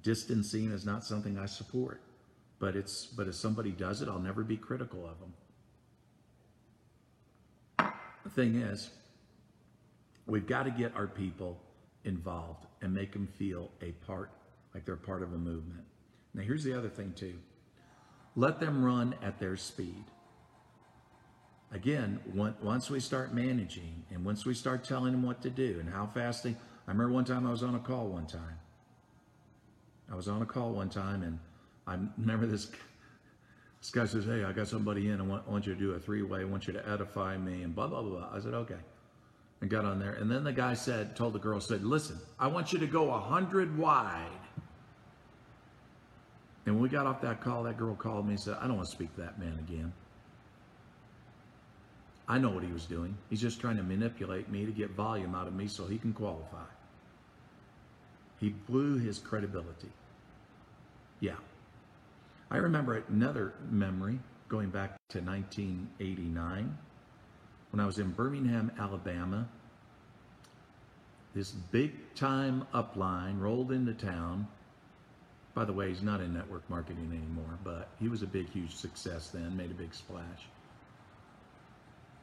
Distancing 0.04 0.72
is 0.72 0.86
not 0.86 1.04
something 1.04 1.40
I 1.40 1.48
support, 1.48 2.02
but 2.60 2.76
it's 2.76 3.08
but 3.08 3.28
if 3.28 3.36
somebody 3.36 3.72
does 3.72 4.04
it, 4.04 4.08
I'll 4.08 4.20
never 4.20 4.44
be 4.44 4.58
critical 4.58 5.08
of 5.08 5.20
them. 5.20 5.34
The 8.24 8.30
thing 8.30 8.62
is, 8.62 8.92
we've 10.28 10.46
got 10.46 10.64
to 10.64 10.72
get 10.72 10.96
our 10.96 11.08
people 11.08 11.60
involved 12.04 12.68
and 12.82 12.94
make 12.94 13.14
them 13.14 13.28
feel 13.28 13.72
a 13.82 13.92
part, 14.06 14.30
like 14.76 14.86
they're 14.86 14.96
part 14.96 15.24
of 15.24 15.34
a 15.34 15.38
movement. 15.38 15.84
Now, 16.34 16.44
here's 16.44 16.64
the 16.64 16.78
other 16.78 16.90
thing, 16.90 17.14
too 17.14 17.36
let 18.38 18.62
them 18.62 18.86
run 18.86 19.14
at 19.22 19.40
their 19.40 19.58
speed. 19.58 20.06
Again, 21.74 22.22
once 22.34 22.90
we 22.90 23.02
start 23.02 23.34
managing 23.34 24.04
and 24.10 24.24
once 24.24 24.46
we 24.46 24.54
start 24.54 24.86
telling 24.86 25.12
them 25.12 25.24
what 25.24 25.42
to 25.42 25.50
do 25.50 25.78
and 25.82 25.90
how 25.90 26.06
fast 26.08 26.44
they, 26.44 26.52
I 26.52 26.92
remember 26.92 27.14
one 27.14 27.26
time 27.26 27.46
I 27.46 27.52
was 27.52 27.62
on 27.62 27.76
a 27.76 27.80
call 27.80 28.08
one 28.08 28.26
time 28.26 28.58
I 30.12 30.16
was 30.16 30.28
on 30.28 30.42
a 30.42 30.46
call 30.46 30.72
one 30.72 30.90
time 30.90 31.24
and 31.24 31.40
I 31.88 31.98
remember 32.18 32.46
this, 32.46 32.66
this 33.82 33.92
guy 33.92 34.06
says, 34.06 34.26
Hey, 34.26 34.44
I 34.44 34.52
got 34.52 34.68
somebody 34.68 35.10
in. 35.10 35.22
I 35.22 35.24
want, 35.24 35.44
I 35.48 35.52
want 35.52 35.66
you 35.66 35.74
to 35.74 35.80
do 35.80 35.92
a 35.92 36.00
three 36.00 36.22
way. 36.22 36.42
I 36.42 36.44
want 36.44 36.68
you 36.68 36.74
to 36.74 36.90
edify 36.90 37.38
me 37.38 37.64
and 37.64 37.74
blah, 37.74 37.88
blah, 37.88 38.02
blah. 38.02 38.28
I 38.34 38.40
said, 38.40 38.54
Okay. 38.54 38.76
And 39.62 39.70
got 39.70 39.86
on 39.86 40.00
there. 40.00 40.14
And 40.14 40.30
then 40.30 40.44
the 40.44 40.52
guy 40.52 40.74
said, 40.74 41.16
told 41.16 41.34
the 41.34 41.40
girl, 41.40 41.62
said, 41.62 41.84
Listen, 41.84 42.18
I 42.40 42.48
want 42.48 42.74
you 42.74 42.80
to 42.80 42.88
go 42.88 43.12
a 43.12 43.20
hundred 43.20 43.78
wide. 43.78 44.28
And 46.66 46.76
when 46.76 46.84
we 46.84 46.90
got 46.90 47.08
off 47.08 47.22
that 47.22 47.42
call, 47.42 47.64
that 47.64 47.78
girl 47.78 47.96
called 47.96 48.26
me 48.26 48.34
and 48.34 48.40
said, 48.40 48.58
I 48.60 48.68
don't 48.68 48.78
want 48.78 48.88
to 48.88 48.96
speak 48.96 49.14
to 49.16 49.22
that 49.22 49.40
man 49.40 49.58
again. 49.68 49.92
I 52.28 52.38
know 52.38 52.50
what 52.50 52.64
he 52.64 52.72
was 52.72 52.86
doing. 52.86 53.18
He's 53.30 53.42
just 53.42 53.60
trying 53.60 53.78
to 53.78 53.84
manipulate 53.84 54.50
me 54.50 54.66
to 54.66 54.72
get 54.72 54.92
volume 54.92 55.36
out 55.36 55.48
of 55.48 55.54
me 55.54 55.68
so 55.68 55.86
he 55.86 55.98
can 55.98 56.14
qualify. 56.14 56.66
He 58.40 58.50
blew 58.50 58.98
his 58.98 59.20
credibility. 59.20 59.92
Yeah. 61.20 61.36
I 62.50 62.58
remember 62.58 63.04
another 63.10 63.54
memory 63.70 64.20
going 64.50 64.70
back 64.70 64.98
to 65.10 65.20
1989 65.20 66.78
when 67.72 67.80
I 67.80 67.86
was 67.86 68.00
in 68.00 68.12
Birmingham, 68.12 68.72
Alabama. 68.78 69.48
This 71.34 71.52
big 71.52 72.14
time 72.16 72.68
upline 72.74 73.40
rolled 73.40 73.72
into 73.72 73.94
town. 73.94 74.48
By 75.54 75.66
the 75.66 75.74
way, 75.74 75.90
he's 75.90 76.02
not 76.02 76.22
in 76.22 76.34
network 76.34 76.70
marketing 76.70 77.10
anymore, 77.10 77.60
but 77.64 77.90
he 78.00 78.08
was 78.08 78.22
a 78.22 78.28
big, 78.28 78.50
huge 78.50 78.76
success 78.76 79.30
then, 79.30 79.56
made 79.58 79.72
a 79.72 79.74
big 79.74 79.94
splash. 79.94 80.48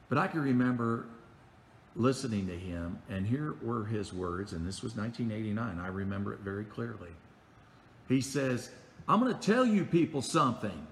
But 0.09 0.17
I 0.17 0.27
can 0.29 0.41
remember 0.41 1.07
listening 1.95 2.47
to 2.47 2.57
him, 2.57 2.99
and 3.11 3.27
here 3.27 3.57
were 3.61 3.85
his 3.85 4.15
words, 4.15 4.53
and 4.53 4.67
this 4.67 4.83
was 4.83 4.97
1989. 4.97 5.79
I 5.79 5.89
remember 5.89 6.33
it 6.33 6.41
very 6.41 6.65
clearly. 6.65 7.11
He 8.09 8.21
says, 8.23 8.71
I'm 9.07 9.21
going 9.21 9.35
to 9.35 9.41
tell 9.41 9.67
you 9.67 9.85
people 9.85 10.23
something. 10.23 10.87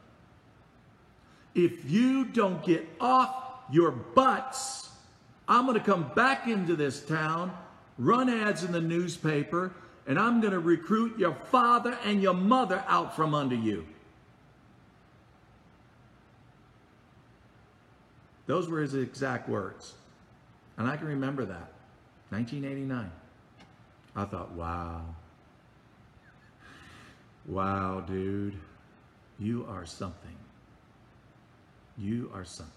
If 1.54 1.90
you 1.90 2.26
don't 2.26 2.62
get 2.62 2.86
off 3.00 3.54
your 3.70 3.90
butts, 3.90 4.90
I'm 5.48 5.64
going 5.64 5.78
to 5.78 5.84
come 5.84 6.10
back 6.14 6.48
into 6.48 6.76
this 6.76 7.00
town, 7.00 7.56
run 7.98 8.28
ads 8.28 8.62
in 8.64 8.72
the 8.72 8.80
newspaper, 8.80 9.72
and 10.06 10.18
I'm 10.18 10.40
going 10.40 10.52
to 10.52 10.60
recruit 10.60 11.18
your 11.18 11.34
father 11.50 11.98
and 12.04 12.22
your 12.22 12.34
mother 12.34 12.84
out 12.86 13.16
from 13.16 13.34
under 13.34 13.56
you. 13.56 13.86
Those 18.46 18.68
were 18.68 18.80
his 18.80 18.94
exact 18.94 19.48
words. 19.48 19.94
And 20.78 20.88
I 20.88 20.96
can 20.96 21.08
remember 21.08 21.44
that. 21.44 21.72
1989. 22.30 23.10
I 24.14 24.24
thought, 24.24 24.52
wow. 24.52 25.02
Wow, 27.46 28.00
dude, 28.00 28.56
you 29.38 29.66
are 29.68 29.86
something. 29.86 30.36
You 31.98 32.30
are 32.34 32.44
something. 32.44 32.72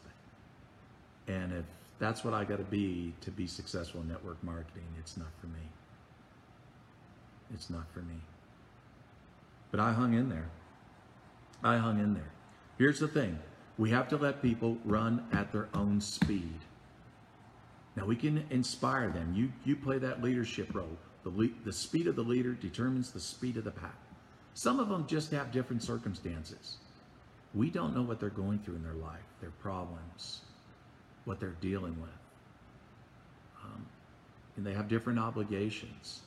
And 1.27 1.53
if 1.53 1.65
that's 1.99 2.23
what 2.23 2.33
I 2.33 2.43
got 2.43 2.57
to 2.57 2.63
be 2.63 3.13
to 3.21 3.31
be 3.31 3.45
successful 3.47 4.01
in 4.01 4.07
network 4.07 4.43
marketing, 4.43 4.87
it's 4.99 5.17
not 5.17 5.27
for 5.39 5.47
me. 5.47 5.61
It's 7.53 7.69
not 7.69 7.91
for 7.93 7.99
me. 7.99 8.15
But 9.71 9.79
I 9.79 9.93
hung 9.93 10.13
in 10.13 10.29
there. 10.29 10.49
I 11.63 11.77
hung 11.77 11.99
in 11.99 12.13
there. 12.13 12.31
Here's 12.77 12.99
the 12.99 13.07
thing 13.07 13.39
we 13.77 13.89
have 13.91 14.09
to 14.09 14.17
let 14.17 14.41
people 14.41 14.77
run 14.83 15.25
at 15.31 15.51
their 15.51 15.69
own 15.73 16.01
speed. 16.01 16.59
Now 17.95 18.05
we 18.05 18.15
can 18.15 18.45
inspire 18.49 19.09
them. 19.09 19.33
You, 19.35 19.51
you 19.65 19.75
play 19.75 19.97
that 19.99 20.21
leadership 20.21 20.73
role. 20.73 20.97
The, 21.23 21.29
le- 21.29 21.49
the 21.65 21.73
speed 21.73 22.07
of 22.07 22.15
the 22.15 22.21
leader 22.23 22.53
determines 22.53 23.11
the 23.11 23.19
speed 23.19 23.57
of 23.57 23.63
the 23.63 23.71
pack. 23.71 23.97
Some 24.53 24.79
of 24.79 24.89
them 24.89 25.05
just 25.07 25.31
have 25.31 25.51
different 25.51 25.83
circumstances. 25.83 26.77
We 27.53 27.69
don't 27.69 27.95
know 27.95 28.01
what 28.01 28.19
they're 28.19 28.29
going 28.29 28.59
through 28.59 28.75
in 28.75 28.83
their 28.83 28.93
life, 28.93 29.23
their 29.41 29.51
problems, 29.61 30.41
what 31.25 31.39
they're 31.39 31.55
dealing 31.61 31.99
with. 31.99 32.09
Um, 33.63 33.85
and 34.55 34.65
they 34.65 34.73
have 34.73 34.87
different 34.87 35.19
obligations. 35.19 36.21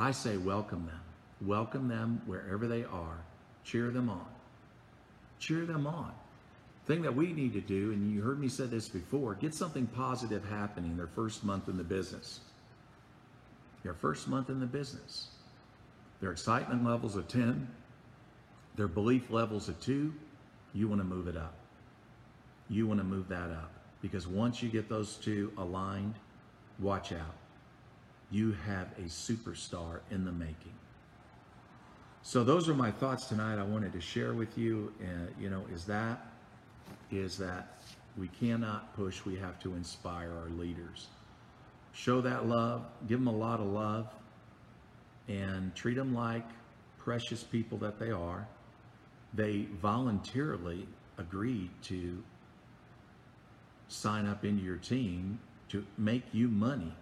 I 0.00 0.12
say 0.12 0.38
welcome 0.38 0.86
them. 0.86 1.00
Welcome 1.46 1.86
them 1.86 2.22
wherever 2.24 2.66
they 2.66 2.84
are. 2.84 3.18
Cheer 3.64 3.90
them 3.90 4.08
on. 4.08 4.24
Cheer 5.38 5.66
them 5.66 5.86
on. 5.86 6.12
Thing 6.86 7.02
that 7.02 7.14
we 7.14 7.34
need 7.34 7.52
to 7.52 7.60
do, 7.60 7.92
and 7.92 8.10
you 8.10 8.22
heard 8.22 8.40
me 8.40 8.48
say 8.48 8.64
this 8.64 8.88
before, 8.88 9.34
get 9.34 9.54
something 9.54 9.86
positive 9.86 10.42
happening 10.48 10.96
their 10.96 11.06
first 11.06 11.44
month 11.44 11.68
in 11.68 11.76
the 11.76 11.84
business. 11.84 12.40
Their 13.82 13.92
first 13.92 14.26
month 14.26 14.48
in 14.48 14.58
the 14.58 14.64
business. 14.64 15.28
Their 16.22 16.32
excitement 16.32 16.82
levels 16.82 17.14
of 17.14 17.28
10, 17.28 17.68
their 18.76 18.88
belief 18.88 19.30
levels 19.30 19.68
of 19.68 19.78
2, 19.82 20.14
you 20.72 20.88
want 20.88 21.02
to 21.02 21.06
move 21.06 21.28
it 21.28 21.36
up. 21.36 21.52
You 22.70 22.86
want 22.86 23.00
to 23.00 23.04
move 23.04 23.28
that 23.28 23.50
up. 23.50 23.72
Because 24.00 24.26
once 24.26 24.62
you 24.62 24.70
get 24.70 24.88
those 24.88 25.16
two 25.16 25.52
aligned, 25.58 26.14
watch 26.78 27.12
out. 27.12 27.39
You 28.30 28.56
have 28.66 28.88
a 28.98 29.02
superstar 29.02 30.00
in 30.10 30.24
the 30.24 30.32
making. 30.32 30.74
So 32.22 32.44
those 32.44 32.68
are 32.68 32.74
my 32.74 32.90
thoughts 32.90 33.26
tonight. 33.26 33.58
I 33.58 33.64
wanted 33.64 33.92
to 33.92 34.00
share 34.00 34.34
with 34.34 34.56
you. 34.56 34.92
Uh, 35.00 35.30
you 35.40 35.50
know, 35.50 35.64
is 35.72 35.84
that 35.86 36.26
is 37.10 37.36
that 37.38 37.80
we 38.16 38.28
cannot 38.28 38.94
push. 38.94 39.24
We 39.24 39.36
have 39.36 39.58
to 39.60 39.74
inspire 39.74 40.32
our 40.32 40.50
leaders. 40.50 41.08
Show 41.92 42.20
that 42.20 42.46
love. 42.46 42.84
Give 43.08 43.18
them 43.18 43.28
a 43.28 43.36
lot 43.36 43.60
of 43.60 43.66
love 43.66 44.06
and 45.28 45.74
treat 45.74 45.94
them 45.94 46.14
like 46.14 46.46
precious 46.98 47.42
people 47.42 47.78
that 47.78 47.98
they 47.98 48.10
are. 48.10 48.46
They 49.34 49.66
voluntarily 49.80 50.86
agreed 51.18 51.70
to 51.84 52.22
sign 53.88 54.26
up 54.26 54.44
into 54.44 54.62
your 54.62 54.76
team 54.76 55.38
to 55.68 55.84
make 55.98 56.22
you 56.32 56.48
money. 56.48 56.92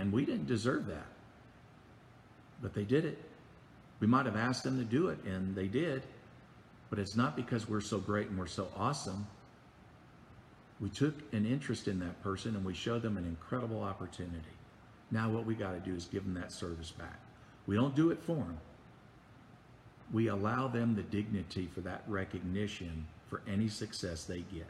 And 0.00 0.12
we 0.12 0.24
didn't 0.24 0.46
deserve 0.46 0.86
that. 0.86 1.06
But 2.62 2.74
they 2.74 2.84
did 2.84 3.04
it. 3.04 3.18
We 4.00 4.06
might 4.06 4.26
have 4.26 4.36
asked 4.36 4.64
them 4.64 4.78
to 4.78 4.84
do 4.84 5.08
it, 5.08 5.22
and 5.24 5.54
they 5.54 5.66
did. 5.66 6.02
But 6.90 6.98
it's 6.98 7.16
not 7.16 7.36
because 7.36 7.68
we're 7.68 7.80
so 7.80 7.98
great 7.98 8.28
and 8.28 8.38
we're 8.38 8.46
so 8.46 8.68
awesome. 8.76 9.26
We 10.80 10.90
took 10.90 11.14
an 11.32 11.46
interest 11.46 11.88
in 11.88 11.98
that 12.00 12.22
person 12.22 12.56
and 12.56 12.64
we 12.64 12.74
showed 12.74 13.02
them 13.02 13.16
an 13.16 13.24
incredible 13.24 13.82
opportunity. 13.82 14.38
Now 15.10 15.30
what 15.30 15.46
we 15.46 15.54
got 15.54 15.72
to 15.72 15.80
do 15.80 15.96
is 15.96 16.06
give 16.06 16.24
them 16.24 16.34
that 16.34 16.52
service 16.52 16.90
back. 16.90 17.18
We 17.66 17.76
don't 17.76 17.94
do 17.94 18.10
it 18.10 18.20
for 18.22 18.36
them. 18.36 18.58
We 20.12 20.28
allow 20.28 20.68
them 20.68 20.94
the 20.94 21.02
dignity 21.02 21.68
for 21.74 21.80
that 21.82 22.02
recognition 22.06 23.06
for 23.30 23.40
any 23.48 23.68
success 23.68 24.24
they 24.24 24.44
get. 24.54 24.66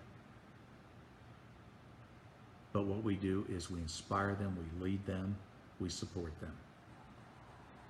But 2.75 2.87
what 2.87 3.05
we 3.05 3.15
do 3.15 3.47
is 3.49 3.71
we 3.71 3.79
inspire 3.79 4.35
them, 4.35 4.59
we 4.59 4.85
lead 4.85 5.07
them, 5.07 5.37
we 5.79 5.89
support 5.89 6.39
them. 6.41 6.53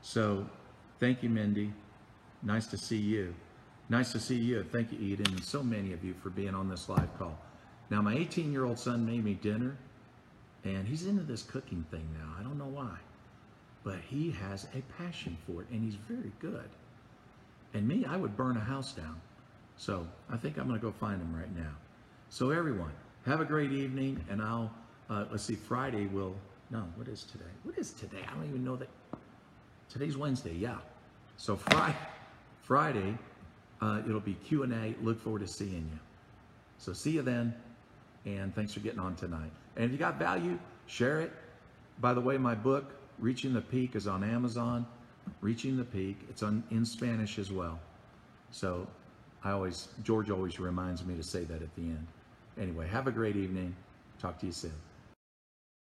So 0.03 0.47
thank 1.01 1.23
you, 1.23 1.31
Mindy. 1.31 1.73
Nice 2.43 2.67
to 2.67 2.77
see 2.77 2.99
you. 2.99 3.35
Nice 3.89 4.13
to 4.13 4.21
see 4.21 4.37
you. 4.37 4.63
Thank 4.63 4.93
you, 4.93 4.99
Eden, 5.01 5.27
and 5.29 5.43
so 5.43 5.63
many 5.63 5.95
of 5.95 6.05
you 6.05 6.15
for 6.23 6.29
being 6.29 6.55
on 6.55 6.69
this 6.69 6.91
live 6.91 7.19
call. 7.19 7.39
Now, 7.89 8.03
my 8.03 8.15
18 8.15 8.53
year 8.53 8.67
old 8.67 8.79
son 8.79 9.07
made 9.07 9.25
me 9.25 9.33
dinner, 9.33 9.75
and 10.65 10.87
he's 10.87 11.07
into 11.07 11.23
this 11.23 11.43
cooking 11.43 11.87
thing 11.91 12.07
now. 12.13 12.29
I 12.39 12.43
don't 12.43 12.59
know 12.59 12.67
why, 12.67 12.99
but 13.85 14.01
he 14.07 14.33
has 14.33 14.67
a 14.75 14.83
passion 15.03 15.39
for 15.47 15.63
it, 15.63 15.69
and 15.71 15.83
he's 15.83 15.95
very 15.95 16.33
good. 16.41 16.69
And 17.73 17.89
me, 17.89 18.05
I 18.05 18.19
would 18.19 18.37
burn 18.37 18.59
a 18.59 18.61
house 18.61 18.93
down. 18.93 19.19
So 19.79 20.07
I 20.29 20.37
think 20.37 20.59
I'm 20.59 20.69
going 20.69 20.79
to 20.79 20.85
go 20.85 20.93
find 20.93 21.23
him 21.23 21.35
right 21.35 21.57
now. 21.57 21.73
So, 22.29 22.51
everyone, 22.51 22.93
have 23.27 23.41
a 23.41 23.45
great 23.45 23.73
evening, 23.73 24.23
and 24.31 24.43
I'll, 24.43 24.71
uh, 25.09 25.25
let's 25.31 25.45
see, 25.45 25.55
Friday 25.55 26.07
will, 26.07 26.35
no, 26.71 26.85
what 26.97 27.09
is 27.09 27.25
today? 27.25 27.45
What 27.63 27.79
is 27.79 27.93
today? 27.93 28.19
I 28.27 28.35
don't 28.35 28.49
even 28.49 28.65
know 28.65 28.77
that. 28.77 28.89
Today's 29.89 30.17
Wednesday, 30.17 30.55
yeah. 30.55 30.77
So 31.37 31.57
Friday, 31.57 31.97
Friday, 32.63 33.17
uh, 33.81 34.03
it'll 34.07 34.21
be 34.21 34.35
Q 34.35 34.63
and 34.63 34.73
A. 34.73 34.95
Look 35.03 35.21
forward 35.21 35.41
to 35.41 35.49
seeing 35.49 35.89
you. 35.93 35.99
So 36.79 36.93
see 36.93 37.13
you 37.13 37.23
then, 37.23 37.55
and 38.25 38.55
thanks 38.55 38.73
for 38.73 38.81
getting 38.81 38.99
on 38.99 39.15
tonight. 39.15 39.51
And 39.77 39.85
if 39.85 39.93
you 39.93 39.99
got 39.99 40.19
value, 40.19 40.59
share 40.87 41.21
it. 41.21 41.33
By 42.01 42.15
the 42.15 42.21
way, 42.21 42.39
my 42.39 42.55
book 42.55 42.95
Reaching 43.19 43.53
the 43.53 43.61
Peak 43.61 43.95
is 43.95 44.07
on 44.07 44.25
Amazon. 44.25 44.87
Reaching 45.41 45.77
the 45.77 45.85
Peak. 45.85 46.19
It's 46.29 46.43
on 46.43 46.65
in 46.71 46.85
Spanish 46.85 47.39
as 47.39 47.53
well. 47.53 47.79
So 48.51 48.87
I 49.45 49.53
always 49.53 49.89
George 50.03 50.31
always 50.31 50.59
reminds 50.59 51.05
me 51.05 51.17
to 51.17 51.23
say 51.23 51.45
that 51.45 51.63
at 51.63 51.75
the 51.77 51.83
end. 51.83 52.07
Anyway, 52.61 52.87
have 52.89 53.07
a 53.07 53.13
great 53.13 53.37
evening. 53.37 53.75
Talk 54.21 54.39
to 54.41 54.47
you 54.47 54.53
soon. 54.53 54.73